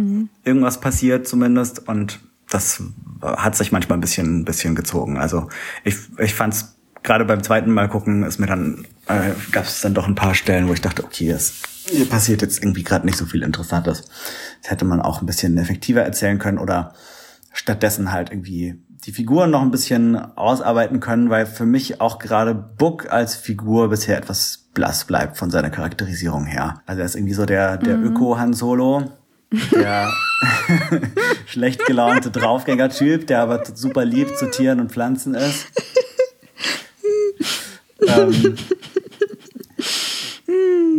[0.43, 1.87] irgendwas passiert zumindest.
[1.87, 2.19] Und
[2.49, 2.83] das
[3.21, 5.17] hat sich manchmal ein bisschen, ein bisschen gezogen.
[5.17, 5.49] Also
[5.83, 9.81] ich, ich fand es gerade beim zweiten Mal gucken, ist mir dann äh, gab es
[9.81, 13.05] dann doch ein paar Stellen, wo ich dachte, okay, es hier passiert jetzt irgendwie gerade
[13.05, 14.03] nicht so viel Interessantes.
[14.61, 16.93] Das hätte man auch ein bisschen effektiver erzählen können oder
[17.53, 22.53] stattdessen halt irgendwie die Figuren noch ein bisschen ausarbeiten können, weil für mich auch gerade
[22.53, 26.81] Book als Figur bisher etwas blass bleibt von seiner Charakterisierung her.
[26.85, 29.11] Also er ist irgendwie so der, der Öko-Han Solo,
[29.71, 30.11] der
[31.45, 35.67] schlecht gelaunte Draufgänger-Typ, der aber super lieb zu Tieren und Pflanzen ist.
[38.07, 38.55] ähm,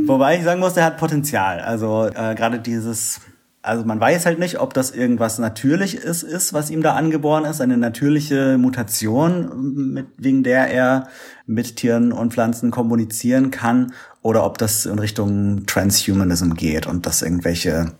[0.08, 1.60] Wobei ich sagen muss, der hat Potenzial.
[1.60, 3.20] Also äh, gerade dieses,
[3.62, 7.60] also man weiß halt nicht, ob das irgendwas Natürliches ist, was ihm da angeboren ist,
[7.60, 11.08] eine natürliche Mutation, mit, wegen der er
[11.46, 13.92] mit Tieren und Pflanzen kommunizieren kann,
[14.22, 17.92] oder ob das in Richtung Transhumanism geht und dass irgendwelche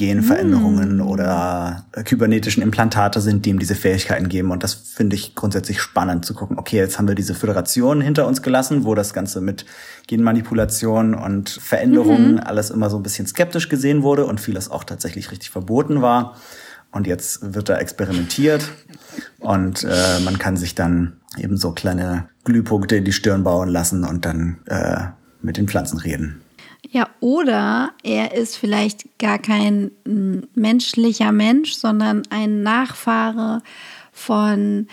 [0.00, 4.50] Genveränderungen oder äh, kybernetischen Implantate sind, die ihm diese Fähigkeiten geben.
[4.50, 6.58] Und das finde ich grundsätzlich spannend zu gucken.
[6.58, 9.66] Okay, jetzt haben wir diese Föderation hinter uns gelassen, wo das Ganze mit
[10.06, 15.30] Genmanipulation und Veränderungen alles immer so ein bisschen skeptisch gesehen wurde und vieles auch tatsächlich
[15.32, 16.34] richtig verboten war.
[16.92, 18.70] Und jetzt wird da experimentiert
[19.38, 24.04] und äh, man kann sich dann eben so kleine Glühpunkte in die Stirn bauen lassen
[24.04, 25.08] und dann äh,
[25.42, 26.40] mit den Pflanzen reden.
[26.92, 33.62] Ja, oder er ist vielleicht gar kein mm, menschlicher Mensch, sondern ein Nachfahre
[34.12, 34.88] von,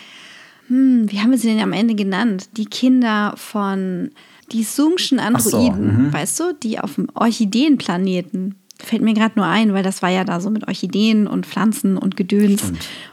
[0.68, 2.50] hm, wie haben wir sie denn am Ende genannt?
[2.58, 4.12] Die Kinder von
[4.52, 5.24] die Sungschen so,
[5.58, 8.56] Androiden, weißt du, die auf dem Orchideenplaneten.
[8.80, 11.98] Fällt mir gerade nur ein, weil das war ja da so mit Orchideen und Pflanzen
[11.98, 12.72] und Gedöns.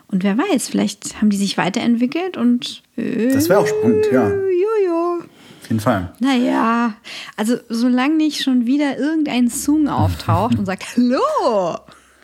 [0.09, 2.83] Und wer weiß, vielleicht haben die sich weiterentwickelt und.
[2.97, 4.29] Äh, Das wäre auch spannend, ja.
[4.29, 5.14] Jojo.
[5.65, 6.13] Auf jeden Fall.
[6.21, 6.93] Naja,
[7.39, 11.79] also solange nicht schon wieder irgendein Sung auftaucht und sagt, hallo,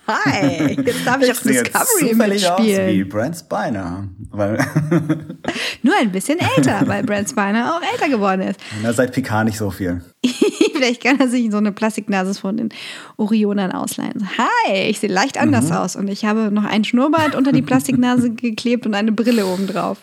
[0.07, 3.09] hi, jetzt darf ich auf Discovery zufällig aus wie mitspielen.
[3.09, 4.09] Brent Spiner.
[4.29, 4.59] Weil
[5.83, 8.61] Nur ein bisschen älter, weil Brent Spiner auch älter geworden ist.
[8.83, 10.05] na, seit Picard nicht so viel.
[10.75, 12.69] Vielleicht kann er sich so eine Plastiknase von den
[13.17, 14.29] Orionern ausleihen.
[14.37, 18.33] Hi, ich sehe leicht anders aus und ich habe noch ein Schnurrbart unter die Plastiknase
[18.33, 19.97] geklebt und eine Brille obendrauf.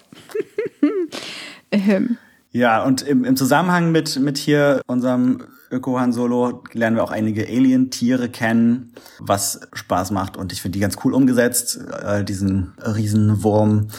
[1.72, 2.18] ähm.
[2.58, 7.45] Ja, und im, im Zusammenhang mit, mit hier unserem Öko-Han Solo lernen wir auch einige
[7.45, 10.38] Alien-Tiere kennen, was Spaß macht.
[10.38, 13.89] Und ich finde die ganz cool umgesetzt, äh, diesen Riesenwurm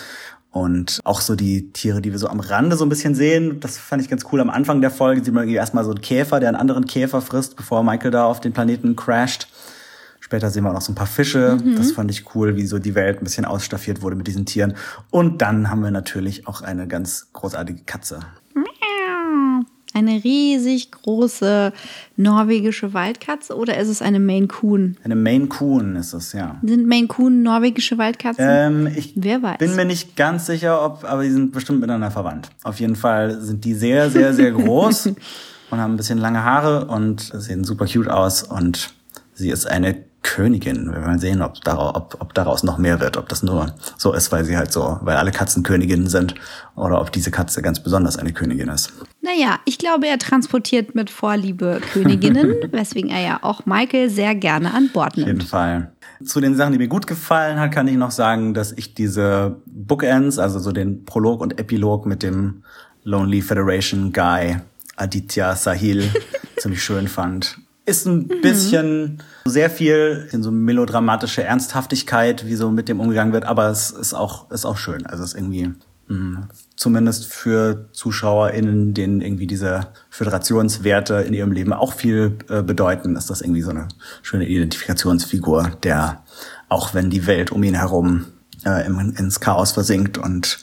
[0.50, 3.78] Und auch so die Tiere, die wir so am Rande so ein bisschen sehen, das
[3.78, 4.40] fand ich ganz cool.
[4.40, 7.20] Am Anfang der Folge sieht man irgendwie erstmal so einen Käfer, der einen anderen Käfer
[7.20, 9.46] frisst, bevor Michael da auf den Planeten crasht.
[10.18, 11.58] Später sehen wir auch noch so ein paar Fische.
[11.76, 14.74] Das fand ich cool, wie so die Welt ein bisschen ausstaffiert wurde mit diesen Tieren.
[15.10, 18.20] Und dann haben wir natürlich auch eine ganz großartige Katze.
[19.98, 21.72] Eine riesig große
[22.16, 24.96] norwegische Waldkatze oder ist es eine Maine Coon?
[25.02, 26.56] Eine Maine Coon ist es, ja.
[26.62, 28.44] Sind Maine Coon norwegische Waldkatzen?
[28.48, 29.58] Ähm, ich Wer weiß.
[29.58, 32.48] bin mir nicht ganz sicher, ob, aber die sind bestimmt miteinander verwandt.
[32.62, 35.06] Auf jeden Fall sind die sehr, sehr, sehr groß
[35.70, 38.94] und haben ein bisschen lange Haare und sehen super cute aus und
[39.34, 40.92] sie ist eine Königin.
[40.92, 44.12] Wir werden sehen, ob daraus, ob, ob daraus noch mehr wird, ob das nur so
[44.12, 46.34] ist, weil sie halt so, weil alle Katzen Königinnen sind
[46.76, 48.92] oder ob diese Katze ganz besonders eine Königin ist.
[49.20, 54.72] Naja, ich glaube, er transportiert mit Vorliebe Königinnen, weswegen er ja auch Michael sehr gerne
[54.72, 55.42] an Bord Auf jeden nimmt.
[55.44, 55.92] Fall.
[56.24, 59.56] Zu den Sachen, die mir gut gefallen hat, kann ich noch sagen, dass ich diese
[59.66, 62.62] Bookends, also so den Prolog und Epilog mit dem
[63.04, 64.56] Lonely Federation Guy
[64.96, 66.10] Aditya Sahil
[66.58, 67.58] ziemlich schön fand.
[67.86, 73.44] Ist ein bisschen sehr viel in so melodramatische Ernsthaftigkeit, wie so mit dem umgegangen wird,
[73.44, 75.06] aber es ist auch, ist auch schön.
[75.06, 75.70] Also es ist irgendwie
[76.08, 76.48] mh,
[76.78, 83.30] zumindest für ZuschauerInnen, denen irgendwie diese Föderationswerte in ihrem Leben auch viel äh, bedeuten, ist
[83.30, 83.88] das irgendwie so eine
[84.22, 86.22] schöne Identifikationsfigur, der
[86.68, 88.26] auch wenn die Welt um ihn herum
[88.64, 90.60] äh, im, ins Chaos versinkt und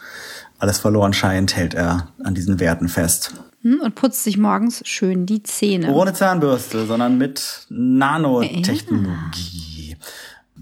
[0.57, 3.34] alles verloren scheint, hält er an diesen Werten fest.
[3.61, 5.91] Hm, Und putzt sich morgens schön die Zähne.
[5.91, 9.97] Ohne Zahnbürste, sondern mit Nanotechnologie.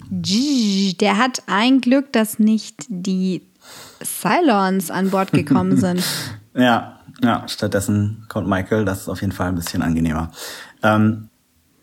[0.10, 3.44] Gii, Der hat ein Glück, dass nicht die
[4.04, 6.04] Cylons an Bord gekommen sind.
[6.56, 10.32] Ja, ja, stattdessen kommt Michael, das ist auf jeden Fall ein bisschen angenehmer.
[10.84, 11.30] Ähm,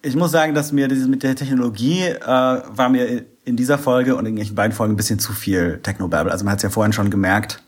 [0.00, 4.14] ich muss sagen, dass mir dieses mit der Technologie äh, war mir in dieser Folge
[4.14, 6.30] und in den beiden Folgen ein bisschen zu viel Technobabble.
[6.30, 7.62] Also man hat es ja vorhin schon gemerkt,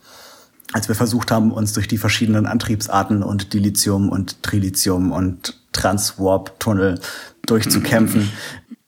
[0.71, 6.99] als wir versucht haben, uns durch die verschiedenen Antriebsarten und Dilithium und Trilithium und Transwarp-Tunnel
[7.45, 8.31] durchzukämpfen.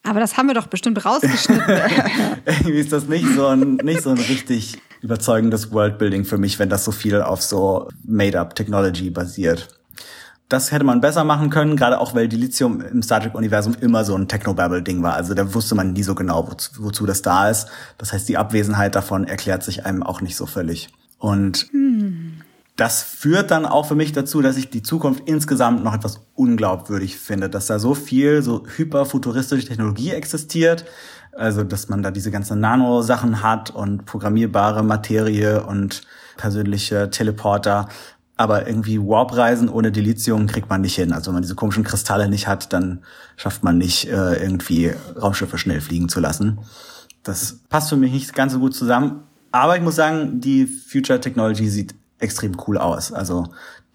[0.07, 1.65] Aber das haben wir doch bestimmt rausgeschnitten.
[2.45, 6.69] Irgendwie ist das nicht so ein, nicht so ein richtig überzeugendes Worldbuilding für mich, wenn
[6.69, 9.67] das so viel auf so Made-up Technology basiert.
[10.47, 14.15] Das hätte man besser machen können, gerade auch weil Dilithium im Star Trek-Universum immer so
[14.15, 15.15] ein Technobabble-Ding war.
[15.15, 17.67] Also da wusste man nie so genau, wozu, wozu das da ist.
[17.97, 20.89] Das heißt, die Abwesenheit davon erklärt sich einem auch nicht so völlig.
[21.17, 21.67] Und
[22.76, 27.17] das führt dann auch für mich dazu, dass ich die Zukunft insgesamt noch etwas unglaubwürdig
[27.17, 30.86] finde, dass da so viel so hyperfuturistische Technologie existiert,
[31.32, 36.01] also dass man da diese ganzen Nano-Sachen hat und programmierbare Materie und
[36.36, 37.88] persönliche Teleporter,
[38.36, 41.13] aber irgendwie Warp-Reisen ohne Dilithium kriegt man nicht hin.
[41.13, 43.03] Also wenn man diese komischen Kristalle nicht hat, dann
[43.38, 46.59] schafft man nicht äh, irgendwie Raumschiffe schnell fliegen zu lassen.
[47.23, 49.23] Das passt für mich nicht ganz so gut zusammen.
[49.53, 53.11] Aber ich muss sagen, die Future Technology sieht extrem cool aus.
[53.11, 53.47] Also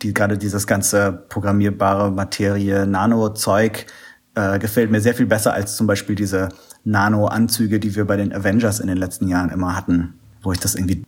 [0.03, 3.87] die, gerade dieses ganze programmierbare Materie, Nano-Zeug
[4.35, 6.49] äh, gefällt mir sehr viel besser als zum Beispiel diese
[6.85, 10.75] Nano-Anzüge, die wir bei den Avengers in den letzten Jahren immer hatten, wo ich das
[10.75, 11.05] irgendwie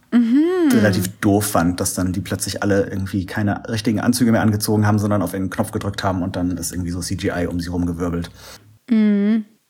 [0.73, 4.99] relativ doof fand, dass dann die plötzlich alle irgendwie keine richtigen Anzüge mehr angezogen haben,
[4.99, 8.31] sondern auf einen Knopf gedrückt haben und dann ist irgendwie so CGI um sie rumgewirbelt.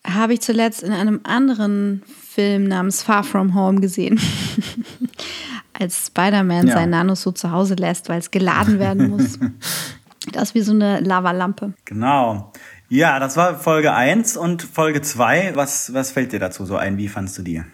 [0.04, 4.18] Habe ich zuletzt in einem anderen Film namens Far From Home gesehen.
[5.82, 6.74] Als Spider-Man Ja.
[6.74, 9.38] sein Nanosuit zu Hause lässt, weil es geladen werden muss.
[10.30, 11.72] Das ist wie so eine Lavalampe.
[11.84, 12.52] Genau.
[12.88, 15.56] Ja, das war Folge 1 und Folge 2.
[15.56, 16.96] Was, was fällt dir dazu so ein?
[16.96, 17.64] Wie fandst du die?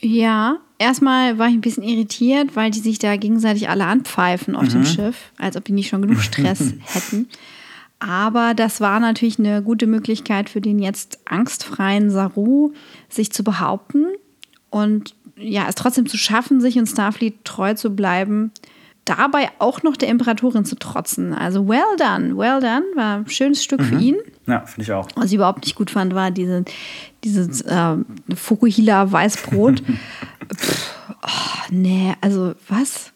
[0.00, 4.68] Ja, erstmal war ich ein bisschen irritiert, weil die sich da gegenseitig alle anpfeifen auf
[4.68, 7.28] dem Schiff, als ob die nicht schon genug Stress hätten.
[7.98, 12.72] Aber das war natürlich eine gute Möglichkeit für den jetzt angstfreien Saru,
[13.10, 14.06] sich zu behaupten
[14.70, 18.52] und ja, es trotzdem zu schaffen, sich in Starfleet treu zu bleiben.
[19.04, 21.34] Dabei auch noch der Imperatorin zu trotzen.
[21.34, 24.16] Also well done, well done, war ein schönes Stück für ihn.
[24.46, 25.08] Ja, finde ich auch.
[25.16, 26.64] Was ich überhaupt nicht gut fand, war diese,
[27.24, 27.96] dieses äh,
[28.34, 29.82] Fukuhila Weißbrot.
[30.54, 30.90] Pff,
[31.22, 33.12] oh, nee, also was?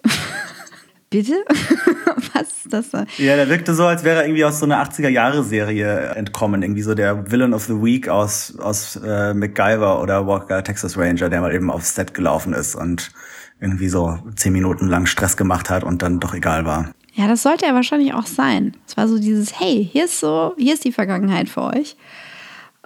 [1.11, 1.35] Bitte?
[2.35, 3.07] was ist das da?
[3.19, 6.63] Ja, der wirkte so, als wäre er irgendwie aus so einer 80er-Jahre-Serie entkommen.
[6.63, 11.29] Irgendwie so der Villain of the Week aus, aus äh, MacGyver oder Walker Texas Ranger,
[11.29, 13.13] der mal eben aufs Set gelaufen ist und
[13.61, 16.91] irgendwie so zehn Minuten lang Stress gemacht hat und dann doch egal war.
[17.15, 18.77] Ja, das sollte er wahrscheinlich auch sein.
[18.87, 21.97] Es war so dieses, hey, hier ist so, hier ist die Vergangenheit für euch.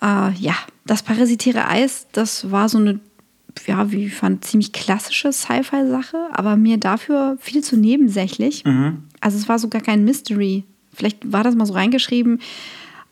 [0.00, 0.54] Äh, ja,
[0.86, 3.00] das parasitäre Eis, das war so eine,
[3.66, 8.64] ja, wie ich fand, ziemlich klassische Sci-Fi-Sache, aber mir dafür viel zu nebensächlich.
[9.20, 10.64] Also es war so gar kein Mystery.
[10.92, 12.40] Vielleicht war das mal so reingeschrieben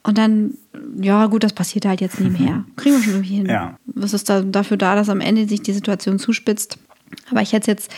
[0.03, 0.55] und dann,
[1.01, 2.65] ja gut, das passiert halt jetzt nebenher.
[2.77, 3.47] Kriegen wir schon irgendwie hin.
[3.47, 3.77] Ja.
[3.87, 6.79] Was ist da dafür da, dass am Ende sich die Situation zuspitzt?
[7.31, 7.93] Aber ich hätte es jetzt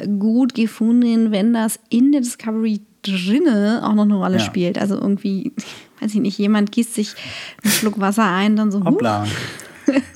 [0.00, 4.44] äh, gut gefunden, wenn das in der Discovery drinne auch noch eine Rolle Ja.
[4.44, 4.78] spielt.
[4.78, 5.52] Also irgendwie,
[6.00, 7.14] weiß ich nicht, jemand gießt sich
[7.62, 9.26] einen Schluck Wasser ein, dann so, Hoppla.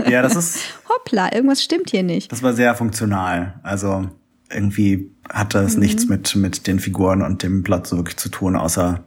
[0.09, 0.59] Ja, das ist,
[0.89, 2.31] hoppla, irgendwas stimmt hier nicht.
[2.33, 3.61] das war sehr funktional.
[3.62, 4.09] Also
[4.53, 8.57] irgendwie hatte es nichts mit, mit den Figuren und dem Plot so wirklich zu tun,
[8.57, 9.05] außer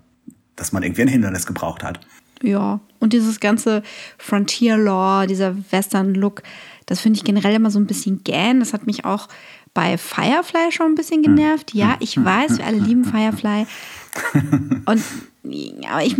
[0.55, 1.99] dass man irgendwie ein Hindernis gebraucht hat.
[2.41, 3.83] Ja, und dieses ganze
[4.17, 6.43] Frontier-Law, dieser Western-Look,
[6.85, 8.59] das finde ich generell immer so ein bisschen gähn.
[8.59, 9.29] Das hat mich auch
[9.73, 11.73] bei Firefly schon ein bisschen genervt.
[11.73, 13.65] Ja, ich weiß, wir alle lieben Firefly.
[14.85, 15.03] Und
[15.43, 16.13] ja, aber ich,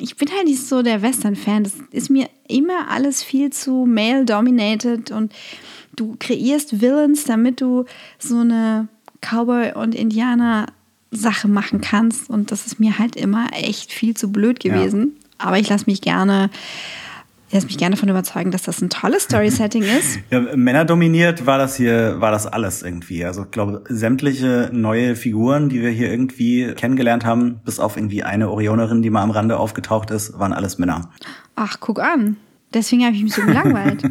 [0.00, 1.64] ich bin halt nicht so der Western-Fan.
[1.64, 5.32] Das ist mir immer alles viel zu male-dominated und
[5.96, 7.84] du kreierst Villains, damit du
[8.18, 8.88] so eine
[9.20, 12.30] Cowboy- und Indianer-Sache machen kannst.
[12.30, 15.16] Und das ist mir halt immer echt viel zu blöd gewesen.
[15.36, 16.50] Aber ich lasse mich gerne,
[17.52, 20.20] lasse mich gerne davon überzeugen, dass das ein tolles Story-Setting ist.
[20.30, 23.24] Ja, Männer dominiert war das hier, war das alles irgendwie.
[23.24, 28.22] Also ich glaube, sämtliche neue Figuren, die wir hier irgendwie kennengelernt haben, bis auf irgendwie
[28.22, 31.10] eine Orionerin, die mal am Rande aufgetaucht ist, waren alles Männer.
[31.56, 32.36] Ach, guck an.
[32.72, 34.04] Deswegen habe ich mich so gelangweilt.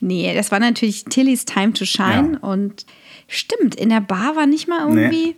[0.00, 2.38] nee, das war natürlich Tillys Time to Shine.
[2.40, 2.48] Ja.
[2.48, 2.86] Und
[3.28, 5.36] stimmt, in der Bar war nicht mal irgendwie.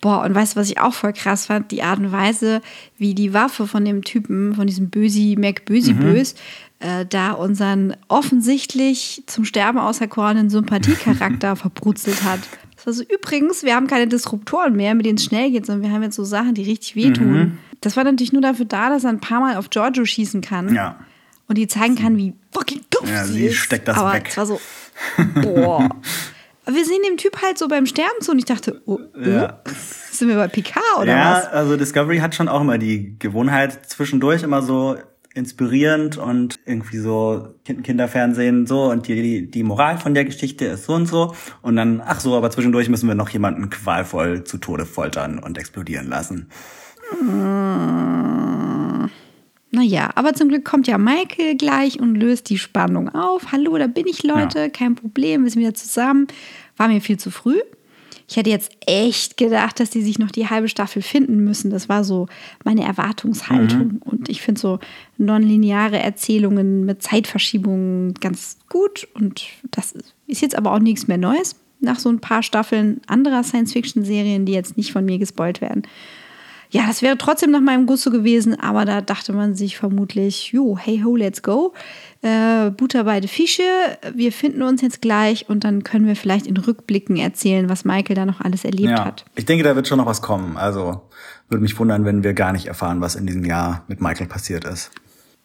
[0.00, 1.70] Boah, und weißt du, was ich auch voll krass fand?
[1.70, 2.60] Die Art und Weise,
[2.98, 6.34] wie die Waffe von dem Typen, von diesem Bösi, Mac Bösi Bös,
[6.80, 12.40] äh, da unseren offensichtlich zum Sterben auserkorenen Sympathiecharakter verbrutzelt hat.
[12.76, 15.88] Das war so, übrigens, wir haben keine Disruptoren mehr, mit denen es schnell geht, sondern
[15.88, 17.58] wir haben jetzt so Sachen, die richtig wehtun.
[17.80, 20.74] Das war natürlich nur dafür da, dass er ein paar Mal auf Giorgio schießen kann.
[20.74, 20.98] Ja.
[21.46, 23.56] Und die zeigen kann, wie fucking doof Ja, sie, sie ist.
[23.56, 24.26] steckt das Aber weg.
[24.28, 24.60] es war so,
[25.42, 25.88] boah.
[26.66, 29.60] Wir sehen dem Typ halt so beim Sterben zu und ich dachte, oh, oh, Ja.
[30.10, 31.46] sind wir bei Picard oder ja, was?
[31.48, 34.96] also Discovery hat schon auch immer die Gewohnheit, zwischendurch immer so
[35.34, 40.64] inspirierend und irgendwie so Kind- Kinderfernsehen so und die, die, die Moral von der Geschichte
[40.66, 44.44] ist so und so und dann, ach so, aber zwischendurch müssen wir noch jemanden qualvoll
[44.44, 46.48] zu Tode foltern und explodieren lassen.
[49.74, 53.50] Naja, aber zum Glück kommt ja Michael gleich und löst die Spannung auf.
[53.50, 54.68] Hallo, da bin ich, Leute, Ja.
[54.68, 56.28] kein Problem, wir sind wieder zusammen.
[56.76, 57.58] War mir viel zu früh.
[58.28, 61.70] Ich hätte jetzt echt gedacht, dass die sich noch die halbe Staffel finden müssen.
[61.70, 62.26] Das war so
[62.64, 64.00] meine Erwartungshaltung.
[64.04, 64.78] Und ich finde so
[65.18, 69.08] nonlineare Erzählungen mit Zeitverschiebungen ganz gut.
[69.14, 69.94] Und das
[70.26, 71.56] ist jetzt aber auch nichts mehr Neues.
[71.80, 75.82] Nach so ein paar Staffeln anderer Science-Fiction-Serien, die jetzt nicht von mir gespoilt werden.
[76.74, 80.76] Ja, das wäre trotzdem nach meinem Gusto gewesen, aber da dachte man sich vermutlich, jo,
[80.76, 81.72] hey ho, let's go.
[82.20, 83.62] Äh, Butter bei die Fische,
[84.12, 88.16] wir finden uns jetzt gleich und dann können wir vielleicht in Rückblicken erzählen, was Michael
[88.16, 89.24] da noch alles erlebt Ja, hat.
[89.36, 90.56] ich denke, da wird schon noch was kommen.
[90.56, 91.02] Also
[91.48, 94.64] würde mich wundern, wenn wir gar nicht erfahren, was in diesem Jahr mit Michael passiert
[94.64, 94.90] ist.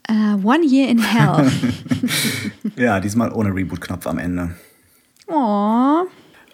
[0.07, 1.51] Äh, One Year in Hell.
[2.75, 4.55] Ja, diesmal ohne Reboot-Knopf am Ende.
[5.27, 6.05] oh,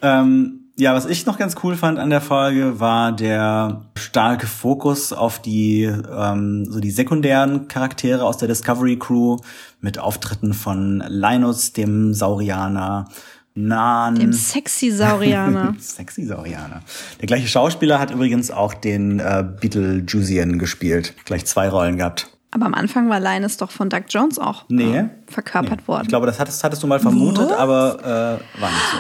[0.02, 5.14] Ähm, ja, was ich noch ganz cool fand an der Folge, war der starke Fokus
[5.14, 9.38] auf die ähm, so die sekundären Charaktere aus der Discovery Crew
[9.82, 13.08] mit Auftritten von Linus, dem Saurianer,
[13.58, 15.76] Nan, dem sexy Saurianer.
[15.80, 16.82] Sexy Saurianer.
[17.22, 21.14] Der gleiche Schauspieler hat übrigens auch den äh, Beetlejuicean gespielt.
[21.24, 22.28] Gleich zwei Rollen gehabt.
[22.52, 24.98] aber am Anfang war Linus doch von Doug Jones auch Nee.
[24.98, 25.88] äh, verkörpert Nee.
[25.88, 26.02] worden.
[26.04, 27.58] Ich glaube, das hattest, hattest du mal vermutet, Was?
[27.58, 28.98] aber äh, war nicht so.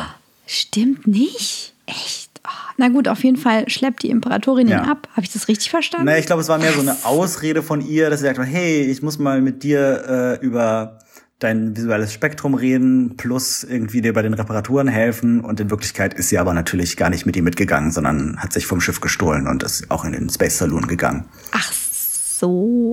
[0.48, 1.74] Stimmt nicht?
[1.86, 2.30] Echt?
[2.48, 4.84] Oh, na gut, auf jeden Fall schleppt die Imperatorin Ja.
[4.84, 5.08] ihn ab.
[5.14, 6.06] Habe ich das richtig verstanden?
[6.06, 8.82] Naja, ich glaube, es war mehr so eine Ausrede von ihr, dass sie sagt, hey,
[8.84, 11.00] ich muss mal mit dir äh, über
[11.40, 15.42] dein visuelles Spektrum reden, plus irgendwie dir bei den Reparaturen helfen.
[15.42, 18.66] Und in Wirklichkeit ist sie aber natürlich gar nicht mit ihm mitgegangen, sondern hat sich
[18.68, 21.26] vom Schiff gestohlen und ist auch in den Space Saloon gegangen.
[21.52, 21.85] Ach so,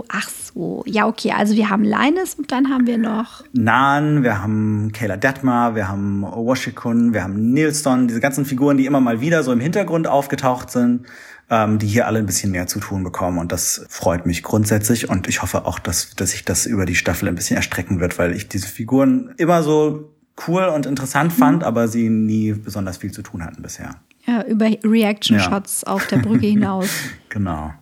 [0.08, 0.82] ach so.
[0.86, 3.44] Ja, okay, also wir haben Linus und dann haben wir noch.
[3.52, 8.86] Nan, wir haben Kayla Detmar, wir haben Washikun, wir haben Nilsson, diese ganzen Figuren, die
[8.86, 11.06] immer mal wieder so im Hintergrund aufgetaucht sind,
[11.50, 13.38] ähm, die hier alle ein bisschen mehr zu tun bekommen.
[13.38, 15.08] Und das freut mich grundsätzlich.
[15.08, 18.18] Und ich hoffe auch, dass, dass sich das über die Staffel ein bisschen erstrecken wird,
[18.18, 20.12] weil ich diese Figuren immer so
[20.46, 23.96] cool und interessant fand, aber sie nie besonders viel zu tun hatten bisher.
[24.26, 26.88] Ja, über Reaction-Shots auf der Brücke hinaus.
[27.28, 27.72] Genau.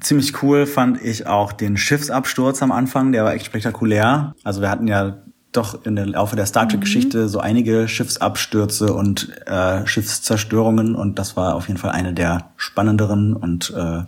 [0.00, 4.34] Ziemlich cool fand ich auch den Schiffsabsturz am Anfang, der war echt spektakulär.
[4.44, 5.18] Also wir hatten ja
[5.52, 11.36] doch in der Laufe der Star Trek-Geschichte so einige Schiffsabstürze und äh, Schiffszerstörungen und das
[11.36, 14.02] war auf jeden Fall eine der spannenderen und äh,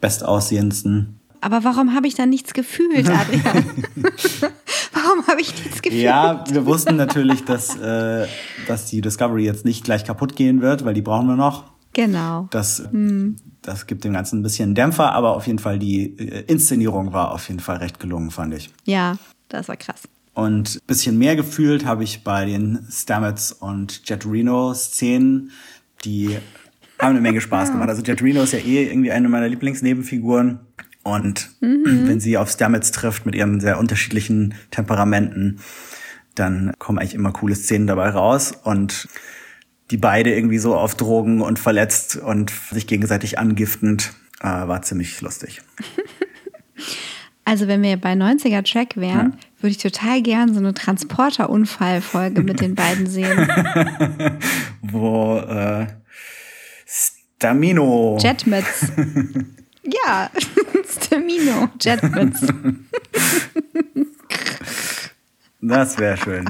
[0.00, 1.20] bestaussehendsten.
[1.40, 3.64] Aber warum habe ich da nichts gefühlt, Adrian?
[4.92, 6.02] warum habe ich nichts gefühlt?
[6.02, 8.26] Ja, wir wussten natürlich, dass, äh,
[8.66, 11.64] dass die Discovery jetzt nicht gleich kaputt gehen wird, weil die brauchen wir noch.
[11.96, 12.46] Genau.
[12.50, 12.82] Das,
[13.62, 17.32] das gibt dem Ganzen ein bisschen Dämpfer, aber auf jeden Fall die äh, Inszenierung war
[17.32, 18.70] auf jeden Fall recht gelungen, fand ich.
[18.84, 19.16] Ja,
[19.48, 20.02] das war krass.
[20.34, 25.52] Und bisschen mehr gefühlt habe ich bei den Stamets und Jet Reno Szenen,
[26.04, 26.36] die
[26.98, 27.88] haben eine Menge Spaß gemacht.
[27.88, 30.60] Also Jet Reno ist ja eh irgendwie eine meiner Lieblingsnebenfiguren.
[31.02, 32.08] Und mhm.
[32.08, 35.60] wenn sie auf Stamets trifft mit ihren sehr unterschiedlichen Temperamenten,
[36.34, 38.52] dann kommen eigentlich immer coole Szenen dabei raus.
[38.64, 39.08] Und
[39.90, 45.20] die beide irgendwie so auf Drogen und verletzt und sich gegenseitig angiftend, äh, war ziemlich
[45.20, 45.62] lustig.
[47.48, 49.62] Also wenn wir bei 90er Track wären, ja.
[49.62, 53.38] würde ich total gern so eine Transporter-Unfall-Folge mit den beiden sehen.
[54.82, 55.86] Wo äh,
[56.84, 58.18] Stamino.
[58.20, 58.90] Jetmits.
[59.84, 60.28] ja,
[60.90, 62.48] Stamino, Jetmits.
[65.60, 66.46] das wäre schön.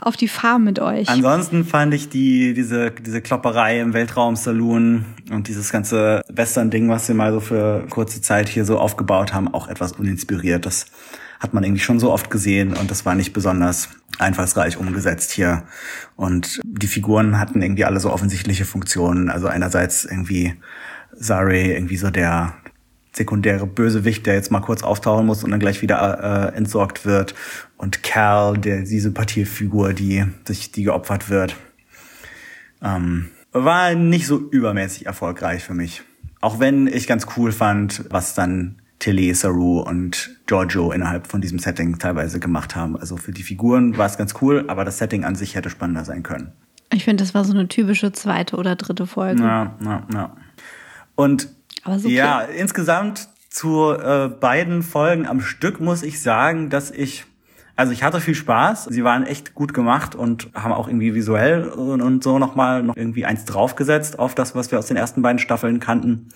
[0.00, 1.08] Auf die Farm mit euch.
[1.08, 7.14] Ansonsten fand ich die, diese, diese Klopperei im Weltraumsaloon und dieses ganze Western-Ding, was sie
[7.14, 10.66] mal so für kurze Zeit hier so aufgebaut haben, auch etwas uninspiriert.
[10.66, 10.86] Das
[11.40, 15.64] hat man irgendwie schon so oft gesehen und das war nicht besonders einfallsreich umgesetzt hier.
[16.16, 19.30] Und die Figuren hatten irgendwie alle so offensichtliche Funktionen.
[19.30, 20.54] Also einerseits irgendwie
[21.18, 22.54] Zare, irgendwie so der
[23.16, 27.34] sekundäre Bösewicht, der jetzt mal kurz auftauchen muss und dann gleich wieder äh, entsorgt wird.
[27.78, 31.56] Und Cal, der die Sympathiefigur, die sich die geopfert wird.
[32.82, 36.02] Ähm, war nicht so übermäßig erfolgreich für mich.
[36.42, 41.58] Auch wenn ich ganz cool fand, was dann Tilly, Saru und Giorgio innerhalb von diesem
[41.58, 42.96] Setting teilweise gemacht haben.
[42.96, 46.04] Also für die Figuren war es ganz cool, aber das Setting an sich hätte spannender
[46.04, 46.52] sein können.
[46.92, 49.42] Ich finde, das war so eine typische zweite oder dritte Folge.
[49.42, 50.36] Ja, ja, ja.
[51.14, 51.48] Und
[51.98, 57.24] so ja, insgesamt zu äh, beiden Folgen am Stück muss ich sagen, dass ich
[57.78, 58.84] also ich hatte viel Spaß.
[58.84, 62.96] Sie waren echt gut gemacht und haben auch irgendwie visuell und, und so nochmal noch
[62.96, 66.30] irgendwie eins draufgesetzt auf das, was wir aus den ersten beiden Staffeln kannten.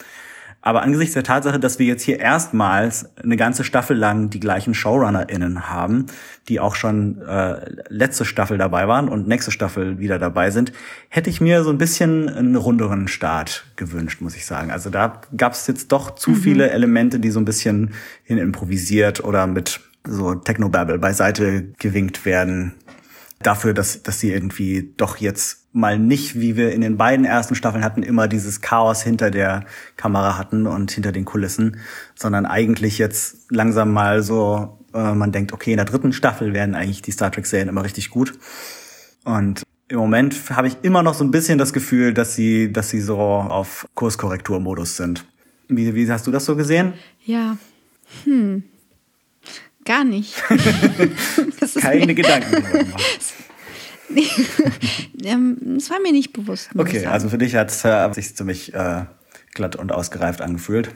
[0.63, 4.75] Aber angesichts der Tatsache, dass wir jetzt hier erstmals eine ganze Staffel lang die gleichen
[4.75, 6.07] ShowrunnerInnen haben,
[6.49, 10.73] die auch schon äh, letzte Staffel dabei waren und nächste Staffel wieder dabei sind,
[11.09, 14.71] hätte ich mir so ein bisschen einen runderen Start gewünscht, muss ich sagen.
[14.71, 16.37] Also da gab es jetzt doch zu mhm.
[16.37, 17.95] viele Elemente, die so ein bisschen
[18.25, 22.75] hin improvisiert oder mit so Technobabble beiseite gewinkt werden.
[23.43, 27.55] Dafür, dass, dass sie irgendwie doch jetzt mal nicht, wie wir in den beiden ersten
[27.55, 29.65] Staffeln hatten, immer dieses Chaos hinter der
[29.97, 31.79] Kamera hatten und hinter den Kulissen,
[32.15, 36.75] sondern eigentlich jetzt langsam mal so, äh, man denkt, okay, in der dritten Staffel werden
[36.75, 38.35] eigentlich die Star Trek-Serien immer richtig gut.
[39.25, 42.91] Und im Moment habe ich immer noch so ein bisschen das Gefühl, dass sie, dass
[42.91, 45.25] sie so auf Kurskorrekturmodus sind.
[45.69, 46.95] Wie, wie hast du das so gesehen?
[47.25, 47.57] Ja.
[48.25, 48.65] Hm.
[49.85, 50.35] Gar nicht.
[51.81, 52.65] Keine Gedanken.
[55.23, 56.71] Ähm, das war mir nicht bewusst.
[56.77, 59.05] Okay, also für dich hat es äh, sich ziemlich äh,
[59.55, 60.91] glatt und ausgereift angefühlt.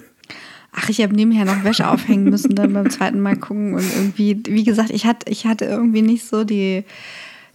[0.73, 3.75] Ach, ich habe nebenher noch Wäsche aufhängen müssen, dann beim zweiten Mal gucken.
[3.75, 6.85] Und irgendwie, wie gesagt, ich hatte, ich hatte irgendwie nicht so die,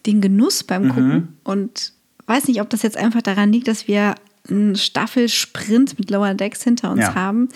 [0.06, 0.90] den Genuss beim mhm.
[0.90, 1.14] Gucken.
[1.14, 1.28] Mhm.
[1.44, 1.94] Und
[2.28, 4.16] weiß nicht, ob das jetzt einfach daran liegt, dass wir
[4.48, 7.16] einen Staffelsprint mit Lower Decks hinter uns ja.
[7.16, 7.50] haben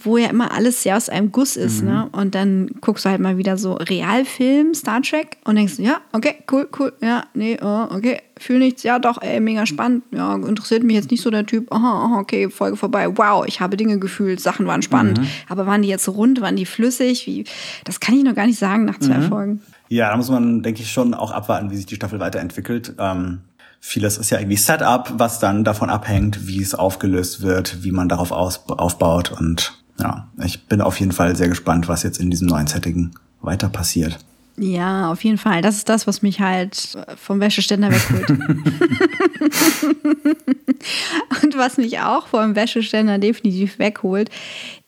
[0.00, 1.88] wo ja immer alles sehr aus einem Guss ist, mhm.
[1.88, 2.08] ne?
[2.12, 6.36] Und dann guckst du halt mal wieder so Realfilm, Star Trek und denkst, ja, okay,
[6.50, 10.82] cool, cool, ja, nee, oh, okay, fühl nichts, ja, doch, ey, mega spannend, ja, interessiert
[10.82, 13.98] mich jetzt nicht so der Typ, aha, aha, okay, Folge vorbei, wow, ich habe Dinge
[13.98, 15.26] gefühlt, Sachen waren spannend, mhm.
[15.48, 17.44] aber waren die jetzt rund, waren die flüssig, wie,
[17.84, 19.28] das kann ich noch gar nicht sagen nach zwei mhm.
[19.28, 19.62] Folgen.
[19.88, 22.94] Ja, da muss man, denke ich, schon auch abwarten, wie sich die Staffel weiterentwickelt.
[22.98, 23.40] Ähm
[23.80, 28.08] Vieles ist ja irgendwie Setup, was dann davon abhängt, wie es aufgelöst wird, wie man
[28.08, 29.30] darauf aus, aufbaut.
[29.30, 33.12] Und ja, ich bin auf jeden Fall sehr gespannt, was jetzt in diesem neuen Setting
[33.40, 34.18] weiter passiert.
[34.56, 35.62] Ja, auf jeden Fall.
[35.62, 38.30] Das ist das, was mich halt vom Wäscheständer wegholt.
[41.42, 44.30] Und was mich auch vom Wäscheständer definitiv wegholt,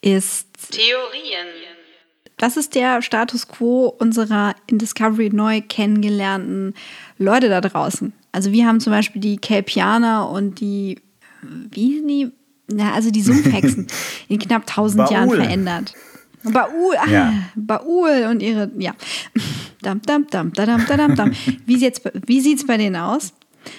[0.01, 1.47] ist Theorien.
[2.37, 6.73] Das ist der Status quo unserer in Discovery neu kennengelernten
[7.17, 8.13] Leute da draußen.
[8.31, 10.99] Also wir haben zum Beispiel die Kelpianer und die,
[11.41, 12.31] wie sind die?
[12.71, 13.87] Na, also die Sumpfhexen
[14.27, 15.93] in knapp 1000 Jahren verändert.
[16.43, 17.33] Baul, ah, ja.
[17.55, 18.93] Baul und ihre, ja.
[19.81, 21.31] Dam, dam, dam, dam, dam, dam.
[21.65, 23.33] Wie, wie sieht es bei denen aus?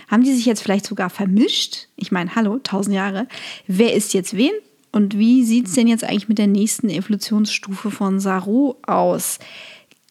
[0.09, 1.88] Haben die sich jetzt vielleicht sogar vermischt?
[1.97, 3.26] Ich meine, hallo, 1000 Jahre.
[3.66, 4.53] Wer ist jetzt wen?
[4.93, 9.38] Und wie sieht es denn jetzt eigentlich mit der nächsten Evolutionsstufe von Saru aus?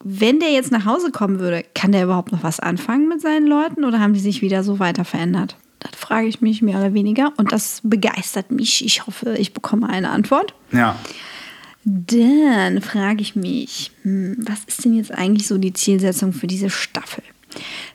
[0.04, 3.46] wenn der jetzt nach Hause kommen würde, kann der überhaupt noch was anfangen mit seinen
[3.46, 5.56] Leuten oder haben die sich wieder so weiter verändert?
[5.96, 8.84] Frage ich mich mehr oder weniger und das begeistert mich.
[8.84, 10.54] Ich hoffe, ich bekomme eine Antwort.
[10.72, 10.96] Ja.
[11.84, 16.70] Dann frage ich mich, hm, was ist denn jetzt eigentlich so die Zielsetzung für diese
[16.70, 17.24] Staffel?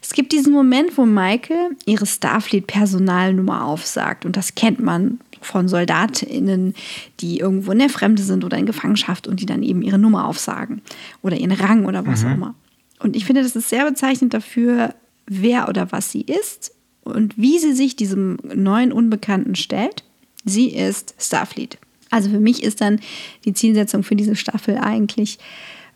[0.02, 6.74] Es gibt diesen Moment, wo Michael ihre Starfleet-Personalnummer aufsagt und das kennt man von SoldatInnen,
[7.20, 10.26] die irgendwo in der Fremde sind oder in Gefangenschaft und die dann eben ihre Nummer
[10.26, 10.82] aufsagen
[11.22, 12.54] oder ihren Rang oder was auch immer.
[13.00, 14.94] Und ich finde, das ist sehr bezeichnend dafür,
[15.26, 16.72] wer oder was sie ist
[17.08, 20.04] und wie sie sich diesem neuen Unbekannten stellt.
[20.44, 21.78] Sie ist Starfleet.
[22.10, 23.00] Also für mich ist dann
[23.44, 25.38] die Zielsetzung für diese Staffel eigentlich,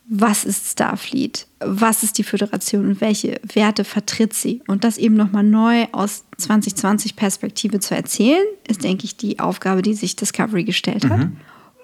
[0.07, 1.47] was ist Starfleet?
[1.61, 4.61] Was ist die Föderation und welche Werte vertritt sie?
[4.67, 9.81] Und das eben nochmal neu aus 2020 Perspektive zu erzählen, ist, denke ich, die Aufgabe,
[9.81, 11.29] die sich Discovery gestellt hat.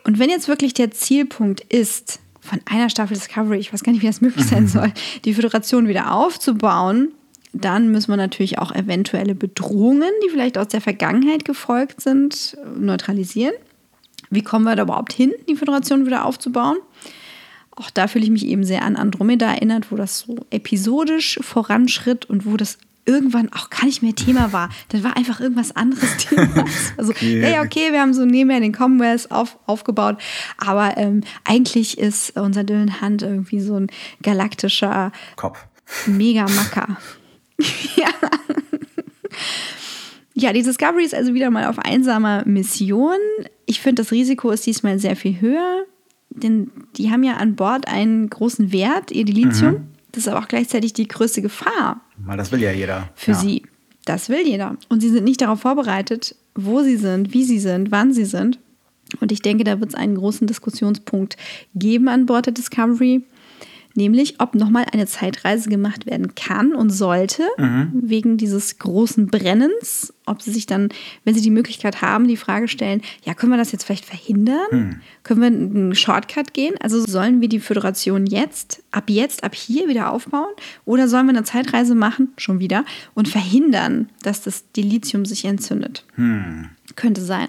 [0.05, 4.03] Und wenn jetzt wirklich der Zielpunkt ist, von einer Staffel Discovery, ich weiß gar nicht,
[4.03, 4.93] wie das möglich sein soll,
[5.24, 7.12] die Föderation wieder aufzubauen,
[7.53, 13.55] dann müssen wir natürlich auch eventuelle Bedrohungen, die vielleicht aus der Vergangenheit gefolgt sind, neutralisieren.
[14.31, 16.77] Wie kommen wir da überhaupt hin, die Föderation wieder aufzubauen?
[17.71, 22.27] Auch da fühle ich mich eben sehr an Andromeda erinnert, wo das so episodisch voranschritt
[22.29, 24.69] und wo das irgendwann auch gar nicht mehr Thema war.
[24.91, 26.65] Dann war einfach irgendwas anderes Thema.
[26.99, 27.41] Also, Okay.
[27.51, 30.19] ja, okay, wir haben so nebenher den Commonwealth auf, aufgebaut,
[30.59, 33.87] aber ähm, eigentlich ist unser Dylan Hunt irgendwie so ein
[34.23, 35.65] galaktischer Kopf.
[36.07, 36.99] Mega-Macker.
[37.97, 38.09] ja.
[40.35, 43.17] Ja, die Discovery ist also wieder mal auf einsamer Mission.
[43.67, 45.85] Ich finde, das Risiko ist diesmal sehr viel höher,
[46.31, 49.89] denn die haben ja an Bord einen großen Wert, ihr Dilithium.
[50.13, 53.11] Das ist aber auch gleichzeitig die größte Gefahr Weil das will ja jeder.
[53.15, 53.37] für ja.
[53.37, 53.63] sie.
[54.05, 54.77] Das will jeder.
[54.89, 58.59] Und sie sind nicht darauf vorbereitet, wo sie sind, wie sie sind, wann sie sind.
[59.21, 61.37] Und ich denke, da wird es einen großen Diskussionspunkt
[61.75, 63.23] geben an Bord der Discovery,
[63.99, 67.43] nämlich ob nochmal eine Zeitreise gemacht werden kann und sollte,
[67.93, 70.15] wegen dieses großen Brennens.
[70.25, 70.91] Ob sie sich dann,
[71.25, 75.01] wenn sie die Möglichkeit haben, die Frage stellen, ja, können wir das jetzt vielleicht verhindern?
[75.25, 76.75] Können wir einen Shortcut gehen?
[76.81, 80.53] Also sollen wir die Föderation jetzt, ab jetzt, ab hier wieder aufbauen?
[80.85, 82.85] Oder sollen wir eine Zeitreise machen, schon wieder,
[83.15, 86.05] und verhindern, dass das Dilithium sich entzündet?
[86.95, 87.49] Könnte sein.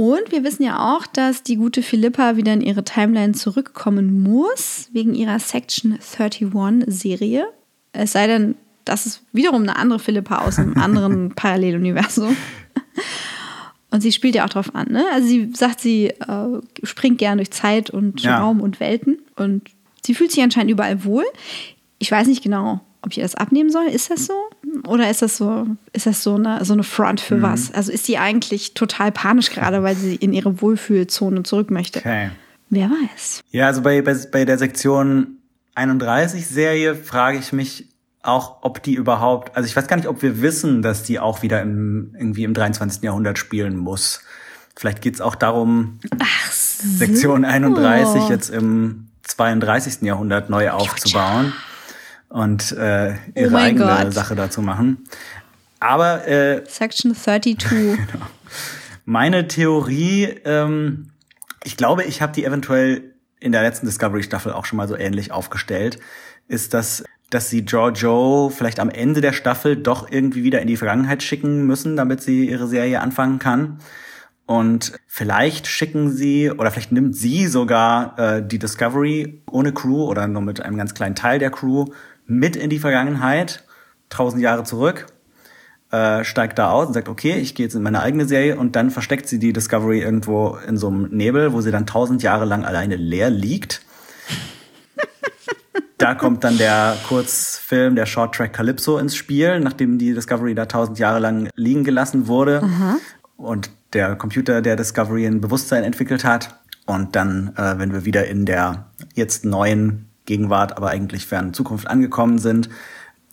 [0.00, 4.88] Und wir wissen ja auch, dass die gute Philippa wieder in ihre Timeline zurückkommen muss,
[4.94, 7.44] wegen ihrer Section 31-Serie.
[7.92, 8.54] Es sei denn,
[8.86, 12.34] das ist wiederum eine andere Philippa aus einem anderen Paralleluniversum.
[13.90, 14.88] Und sie spielt ja auch drauf an.
[14.90, 15.04] Ne?
[15.12, 18.38] Also sie sagt, sie äh, springt gern durch Zeit und Ja.
[18.40, 19.18] Raum und Welten.
[19.36, 19.68] Und
[20.02, 21.24] sie fühlt sich anscheinend überall wohl.
[21.98, 23.84] Ich weiß nicht genau, ob ich ihr das abnehmen soll.
[23.84, 24.32] Ist das so?
[24.86, 27.72] Oder ist das so, ist das so eine, so eine Front für was?
[27.72, 32.00] Also ist sie eigentlich total panisch gerade, weil sie in ihre Wohlfühlzone zurück möchte?
[32.00, 32.30] Okay.
[32.70, 33.42] Wer weiß.
[33.50, 35.38] Ja, also bei, bei, bei der Sektion
[35.74, 37.88] 31 Serie frage ich mich
[38.22, 41.42] auch, ob die überhaupt, also ich weiß gar nicht, ob wir wissen, dass die auch
[41.42, 43.02] wieder im, irgendwie im 23.
[43.02, 44.22] Jahrhundert spielen muss.
[44.76, 46.86] Vielleicht geht's auch darum, Ach so.
[46.88, 50.02] Sektion 31 jetzt im 32.
[50.02, 51.52] Jahrhundert neu aufzubauen
[52.30, 54.14] und äh, ihre Oh eigene Gott.
[54.14, 55.04] Sache dazu machen.
[55.80, 57.98] Aber äh, Section 32.
[59.04, 61.08] meine Theorie, ähm,
[61.64, 65.32] ich glaube, ich habe die eventuell in der letzten Discovery-Staffel auch schon mal so ähnlich
[65.32, 65.98] aufgestellt,
[66.46, 70.76] ist, dass, dass sie Giorgio vielleicht am Ende der Staffel doch irgendwie wieder in die
[70.76, 73.78] Vergangenheit schicken müssen, damit sie ihre Serie anfangen kann.
[74.46, 80.26] Und vielleicht schicken sie oder vielleicht nimmt sie sogar äh, die Discovery ohne Crew oder
[80.26, 81.86] nur mit einem ganz kleinen Teil der Crew
[82.30, 83.64] mit in die Vergangenheit,
[84.08, 85.06] tausend Jahre zurück
[85.90, 88.76] äh, steigt da aus und sagt, okay, ich gehe jetzt in meine eigene Serie und
[88.76, 92.44] dann versteckt sie die Discovery irgendwo in so einem Nebel, wo sie dann tausend Jahre
[92.44, 93.82] lang alleine leer liegt.
[95.98, 100.66] da kommt dann der Kurzfilm, der Short Track Calypso ins Spiel, nachdem die Discovery da
[100.66, 102.62] tausend Jahre lang liegen gelassen wurde
[103.36, 106.56] und der Computer der Discovery ein Bewusstsein entwickelt hat.
[106.86, 111.88] Und dann, äh, wenn wir wieder in der jetzt neuen Gegenwart, aber eigentlich fernen Zukunft
[111.88, 112.68] angekommen sind,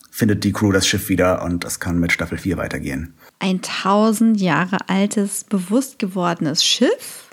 [0.09, 3.13] findet die Crew das Schiff wieder und das kann mit Staffel 4 weitergehen.
[3.37, 7.29] Ein tausend Jahre altes, bewusst gewordenes Schiff.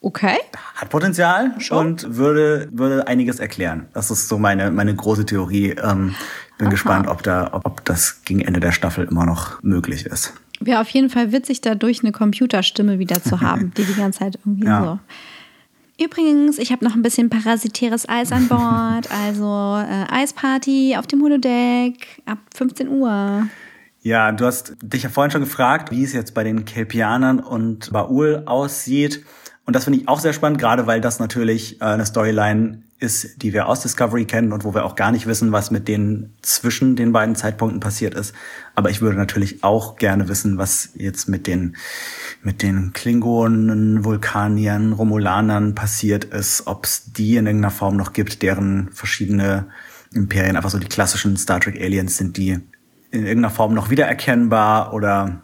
[0.00, 0.38] Okay.
[0.76, 1.76] Hat Potenzial Schon.
[1.88, 3.86] und würde, würde einiges erklären.
[3.92, 5.72] Das ist so meine, meine große Theorie.
[5.72, 6.14] Ähm,
[6.56, 10.32] bin gespannt, ob, da, ob, ob das gegen Ende der Staffel immer noch möglich ist.
[10.58, 14.38] Wäre auf jeden Fall witzig, dadurch eine Computerstimme wieder zu haben, die die ganze Zeit
[14.46, 14.82] irgendwie Ja.
[14.84, 14.98] so.
[16.02, 19.10] Übrigens, ich habe noch ein bisschen parasitäres Eis an Bord.
[19.10, 23.46] Also äh, Eisparty auf dem Holodeck ab 15 Uhr.
[24.02, 27.92] Ja, du hast dich ja vorhin schon gefragt, wie es jetzt bei den Kelpianern und
[27.92, 29.24] Baul aussieht.
[29.66, 33.42] Und das finde ich auch sehr spannend, gerade weil das natürlich äh, eine Storyline ist,
[33.42, 36.34] die wir aus Discovery kennen und wo wir auch gar nicht wissen, was mit denen
[36.42, 38.34] zwischen den beiden Zeitpunkten passiert ist.
[38.74, 41.76] Aber ich würde natürlich auch gerne wissen, was jetzt mit den,
[42.42, 48.42] mit den Klingonen, Vulkaniern, Romulanern passiert ist, ob es die in irgendeiner Form noch gibt,
[48.42, 49.66] deren verschiedene
[50.12, 52.60] Imperien einfach so die klassischen Star Trek Aliens sind, die
[53.10, 55.42] in irgendeiner Form noch wiedererkennbar oder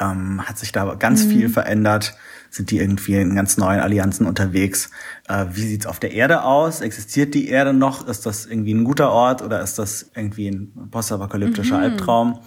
[0.00, 1.30] ähm, hat sich da ganz mhm.
[1.30, 2.16] viel verändert.
[2.54, 4.88] Sind die irgendwie in ganz neuen Allianzen unterwegs?
[5.26, 6.82] Äh, wie sieht's auf der Erde aus?
[6.82, 8.06] Existiert die Erde noch?
[8.06, 11.82] Ist das irgendwie ein guter Ort oder ist das irgendwie ein postapokalyptischer mhm.
[11.82, 12.38] Albtraum?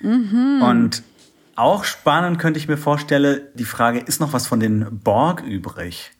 [0.00, 0.62] Mhm.
[0.62, 1.02] Und
[1.54, 6.12] auch spannend könnte ich mir vorstellen, die Frage, ist noch was von den Borg übrig?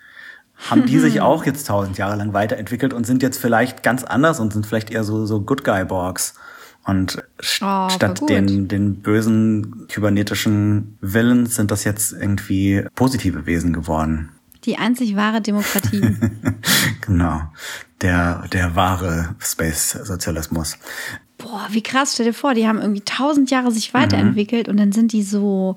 [0.69, 4.41] Haben die sich auch jetzt tausend Jahre lang weiterentwickelt und sind jetzt vielleicht ganz anders
[4.41, 6.35] und sind vielleicht eher so, so Good Guy Borgs?
[6.85, 7.23] Und
[7.61, 14.31] oh, statt den, den bösen kybernetischen Villains sind das jetzt irgendwie positive Wesen geworden.
[14.65, 16.01] Die einzig wahre Demokratie.
[17.01, 17.43] genau.
[18.01, 20.79] Der, der wahre Space-Sozialismus.
[21.39, 24.73] Boah, wie krass, stell dir vor, die haben irgendwie tausend Jahre sich weiterentwickelt mhm.
[24.73, 25.77] und dann sind die so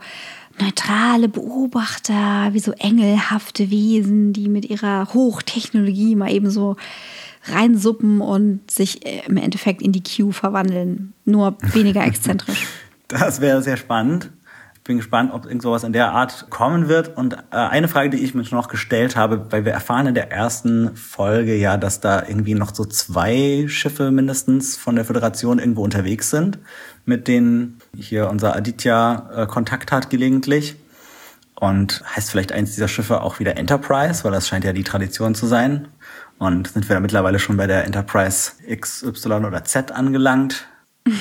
[0.59, 6.77] neutrale Beobachter, wie so engelhafte Wesen, die mit ihrer Hochtechnologie mal eben so
[7.47, 11.13] reinsuppen und sich äh, im Endeffekt in die Q verwandeln.
[11.25, 12.65] Nur weniger exzentrisch.
[13.07, 14.31] Das wäre sehr spannend.
[14.75, 17.17] Ich bin gespannt, ob irgend sowas in der Art kommen wird.
[17.17, 20.31] Und äh, eine Frage, die ich mir noch gestellt habe, weil wir erfahren in der
[20.31, 25.83] ersten Folge ja, dass da irgendwie noch so zwei Schiffe mindestens von der Föderation irgendwo
[25.83, 26.59] unterwegs sind,
[27.05, 30.75] mit denen hier unser Aditya äh, Kontakt hat gelegentlich.
[31.55, 35.35] Und heißt vielleicht eins dieser Schiffe auch wieder Enterprise, weil das scheint ja die Tradition
[35.35, 35.87] zu sein.
[36.37, 40.67] Und sind wir mittlerweile schon bei der Enterprise X, Y oder Z angelangt?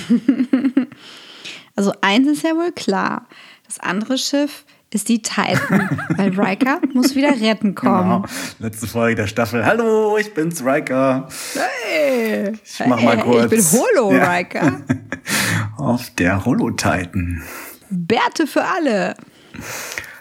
[1.77, 3.27] also eins ist ja wohl klar.
[3.67, 4.65] Das andere Schiff
[4.95, 8.23] ist die Titan, weil Riker muss wieder retten kommen.
[8.23, 8.25] Genau.
[8.61, 9.65] Letzte Folge der Staffel.
[9.65, 11.29] Hallo, ich bin's, Riker.
[11.55, 13.53] Hey, ich mach hey, mal kurz.
[13.53, 14.33] Ich bin Holo, ja.
[14.33, 14.81] Riker.
[15.77, 17.43] Auf der Holo-Titan.
[17.91, 19.17] Bärte für alle.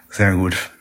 [0.09, 0.71] Sehr gut.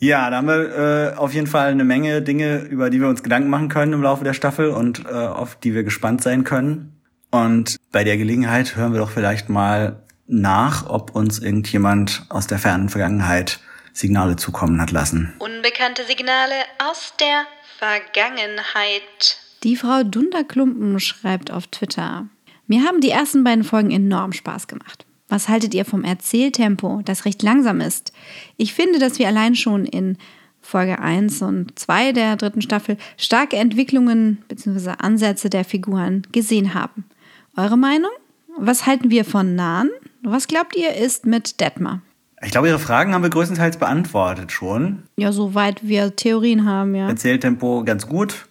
[0.00, 3.22] Ja, da haben wir äh, auf jeden Fall eine Menge Dinge, über die wir uns
[3.22, 7.00] Gedanken machen können im Laufe der Staffel und äh, auf die wir gespannt sein können.
[7.30, 12.58] Und bei der Gelegenheit hören wir doch vielleicht mal nach, ob uns irgendjemand aus der
[12.58, 13.60] fernen Vergangenheit
[13.92, 15.34] Signale zukommen hat lassen.
[15.38, 16.54] Unbekannte Signale
[16.88, 17.44] aus der
[17.78, 19.38] Vergangenheit.
[19.64, 22.26] Die Frau Dunderklumpen schreibt auf Twitter.
[22.68, 25.07] Mir haben die ersten beiden Folgen enorm Spaß gemacht.
[25.28, 28.12] Was haltet ihr vom Erzähltempo, das recht langsam ist?
[28.56, 30.16] Ich finde, dass wir allein schon in
[30.60, 34.94] Folge 1 und 2 der dritten Staffel starke Entwicklungen bzw.
[34.98, 37.04] Ansätze der Figuren gesehen haben.
[37.56, 38.10] Eure Meinung?
[38.58, 39.90] Was halten wir von Nahen?
[40.22, 42.00] Was glaubt ihr ist mit Detmar?
[42.42, 45.02] Ich glaube, Ihre Fragen haben wir größtenteils beantwortet schon.
[45.16, 47.08] Ja, soweit wir Theorien haben, ja.
[47.08, 48.46] Erzähltempo ganz gut.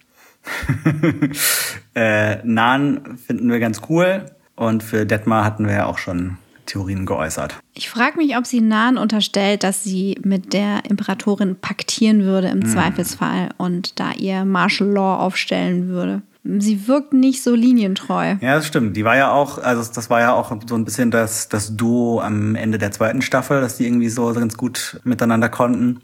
[1.95, 4.25] äh, Nahen finden wir ganz cool.
[4.55, 6.37] Und für Detmar hatten wir ja auch schon
[6.67, 7.55] Theorien geäußert.
[7.73, 12.61] Ich frage mich, ob sie Nahen unterstellt, dass sie mit der Imperatorin paktieren würde im
[12.61, 12.69] hm.
[12.69, 16.21] Zweifelsfall und da ihr Martial Law aufstellen würde.
[16.59, 18.35] Sie wirkt nicht so linientreu.
[18.39, 18.95] Ja, das stimmt.
[18.95, 22.21] Die war ja auch, also das war ja auch so ein bisschen das, das Duo
[22.21, 25.99] am Ende der zweiten Staffel, dass die irgendwie so ganz gut miteinander konnten.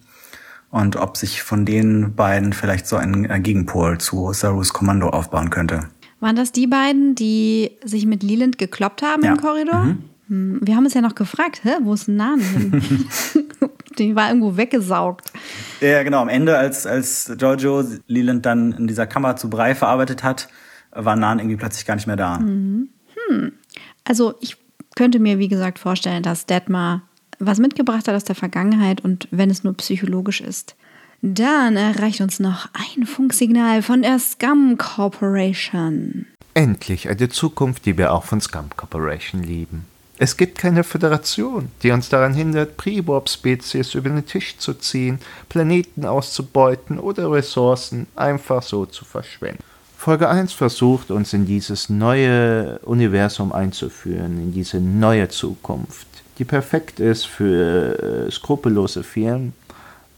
[0.69, 5.87] Und ob sich von den beiden vielleicht so ein Gegenpol zu Sarus Kommando aufbauen könnte.
[6.19, 9.33] Waren das die beiden, die sich mit Leland gekloppt haben ja.
[9.33, 9.83] im Korridor?
[9.83, 10.03] Mhm.
[10.33, 12.81] Hm, wir haben es ja noch gefragt, hä, wo ist Nan hin?
[13.99, 15.31] Die war irgendwo weggesaugt.
[15.79, 16.21] Ja, genau.
[16.21, 20.49] Am Ende, als, als Giorgio Leland dann in dieser Kammer zu Brei verarbeitet hat,
[20.91, 22.39] war Nan irgendwie plötzlich gar nicht mehr da.
[22.39, 22.89] Mhm.
[23.29, 23.53] Hm.
[24.03, 24.57] Also ich
[24.95, 27.03] könnte mir, wie gesagt, vorstellen, dass Detmar
[27.37, 30.75] was mitgebracht hat aus der Vergangenheit und wenn es nur psychologisch ist.
[31.21, 36.25] Dann erreicht uns noch ein Funksignal von der Scum Corporation.
[36.53, 39.85] Endlich eine Zukunft, die wir auch von Scum Corporation lieben.
[40.23, 45.19] Es gibt keine Föderation, die uns daran hindert, Pre-Warp-Spezies über den Tisch zu ziehen,
[45.49, 49.61] Planeten auszubeuten oder Ressourcen einfach so zu verschwenden.
[49.97, 57.01] Folge 1 versucht uns in dieses neue Universum einzuführen, in diese neue Zukunft, die perfekt
[57.01, 59.51] ist für äh, skrupellose Firmen,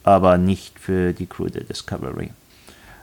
[0.04, 2.30] aber nicht für die Crew der Discovery.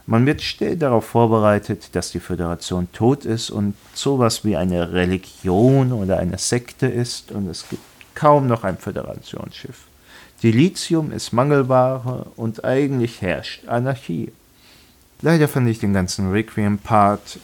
[0.05, 5.93] Man wird schnell darauf vorbereitet, dass die Föderation tot ist und sowas wie eine Religion
[5.93, 7.81] oder eine Sekte ist und es gibt
[8.13, 9.85] kaum noch ein Föderationsschiff.
[10.41, 14.33] Dilithium ist Mangelware und eigentlich herrscht Anarchie.
[15.21, 17.39] Leider fand ich den ganzen Requiem-Part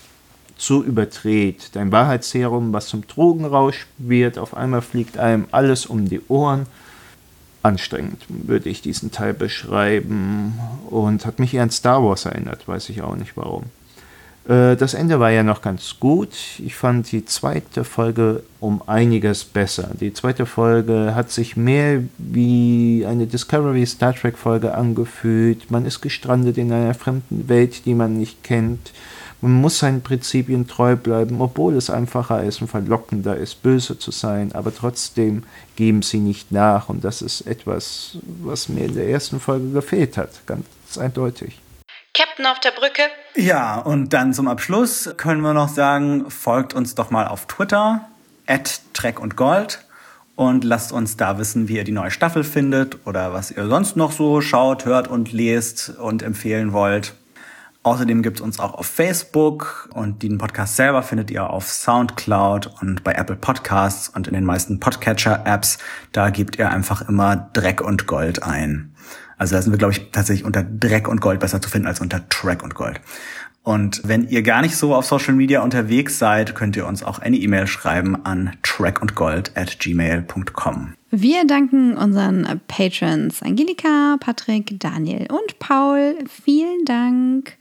[0.57, 1.69] zu überdreht.
[1.73, 6.65] Dein Wahrheitsserum, was zum Drogenrausch wird, auf einmal fliegt einem alles um die Ohren
[7.63, 10.59] anstrengend, würde ich diesen Teil beschreiben.
[10.89, 13.65] Und hat mich eher an Star Wars erinnert, weiß ich auch nicht warum.
[14.47, 16.33] Äh, das Ende war ja noch ganz gut.
[16.57, 19.91] Ich fand die zweite Folge um einiges besser.
[19.99, 25.69] Die zweite Folge hat sich mehr wie eine Discovery Star Trek Folge angefühlt.
[25.69, 28.91] Man ist gestrandet in einer fremden Welt, die man nicht kennt.
[29.41, 34.11] Man muss seinen Prinzipien treu bleiben, obwohl es einfacher ist und verlockender ist, böse zu
[34.11, 35.43] sein, aber trotzdem
[35.77, 36.89] geben sie nicht nach.
[36.89, 40.65] Und das ist etwas, was mir in der ersten Folge gefehlt hat, ganz
[40.97, 41.59] eindeutig.
[42.13, 43.03] Captain auf der Brücke.
[43.35, 48.09] Ja, und dann zum Abschluss können wir noch sagen, folgt uns doch mal auf Twitter,
[48.45, 49.85] at Trek und Gold
[50.35, 53.95] und lasst uns da wissen, wie ihr die neue Staffel findet oder was ihr sonst
[53.95, 57.13] noch so schaut, hört und lest und empfehlen wollt.
[57.89, 62.69] Außerdem gibt es uns auch auf Facebook und den Podcast selber findet ihr auf Soundcloud
[62.83, 65.79] und bei Apple Podcasts und in den meisten Podcatcher-Apps.
[66.11, 68.93] Da gebt ihr einfach immer Dreck und Gold ein.
[69.39, 71.99] Also da sind wir, glaube ich, tatsächlich unter Dreck und Gold besser zu finden als
[71.99, 73.01] unter Track und Gold.
[73.63, 77.17] Und wenn ihr gar nicht so auf Social Media unterwegs seid, könnt ihr uns auch
[77.17, 80.93] eine E-Mail schreiben an trackundgold at gmail.com.
[81.09, 86.19] Wir danken unseren Patrons Angelika, Patrick, Daniel und Paul.
[86.27, 87.57] Vielen Dank.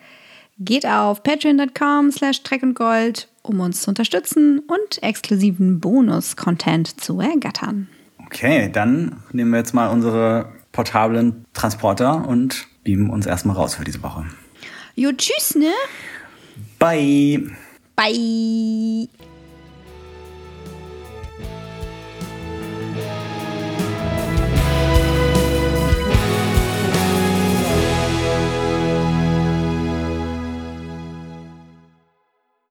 [0.60, 7.89] Geht auf patreon.com slash trackundgold, um uns zu unterstützen und exklusiven Bonus-Content zu ergattern.
[8.26, 13.85] Okay, dann nehmen wir jetzt mal unsere portablen Transporter und beamen uns erstmal raus für
[13.85, 14.26] diese Woche.
[14.97, 15.72] Jo, tschüss, ne?
[16.78, 17.51] Bye!
[17.94, 19.09] Bye.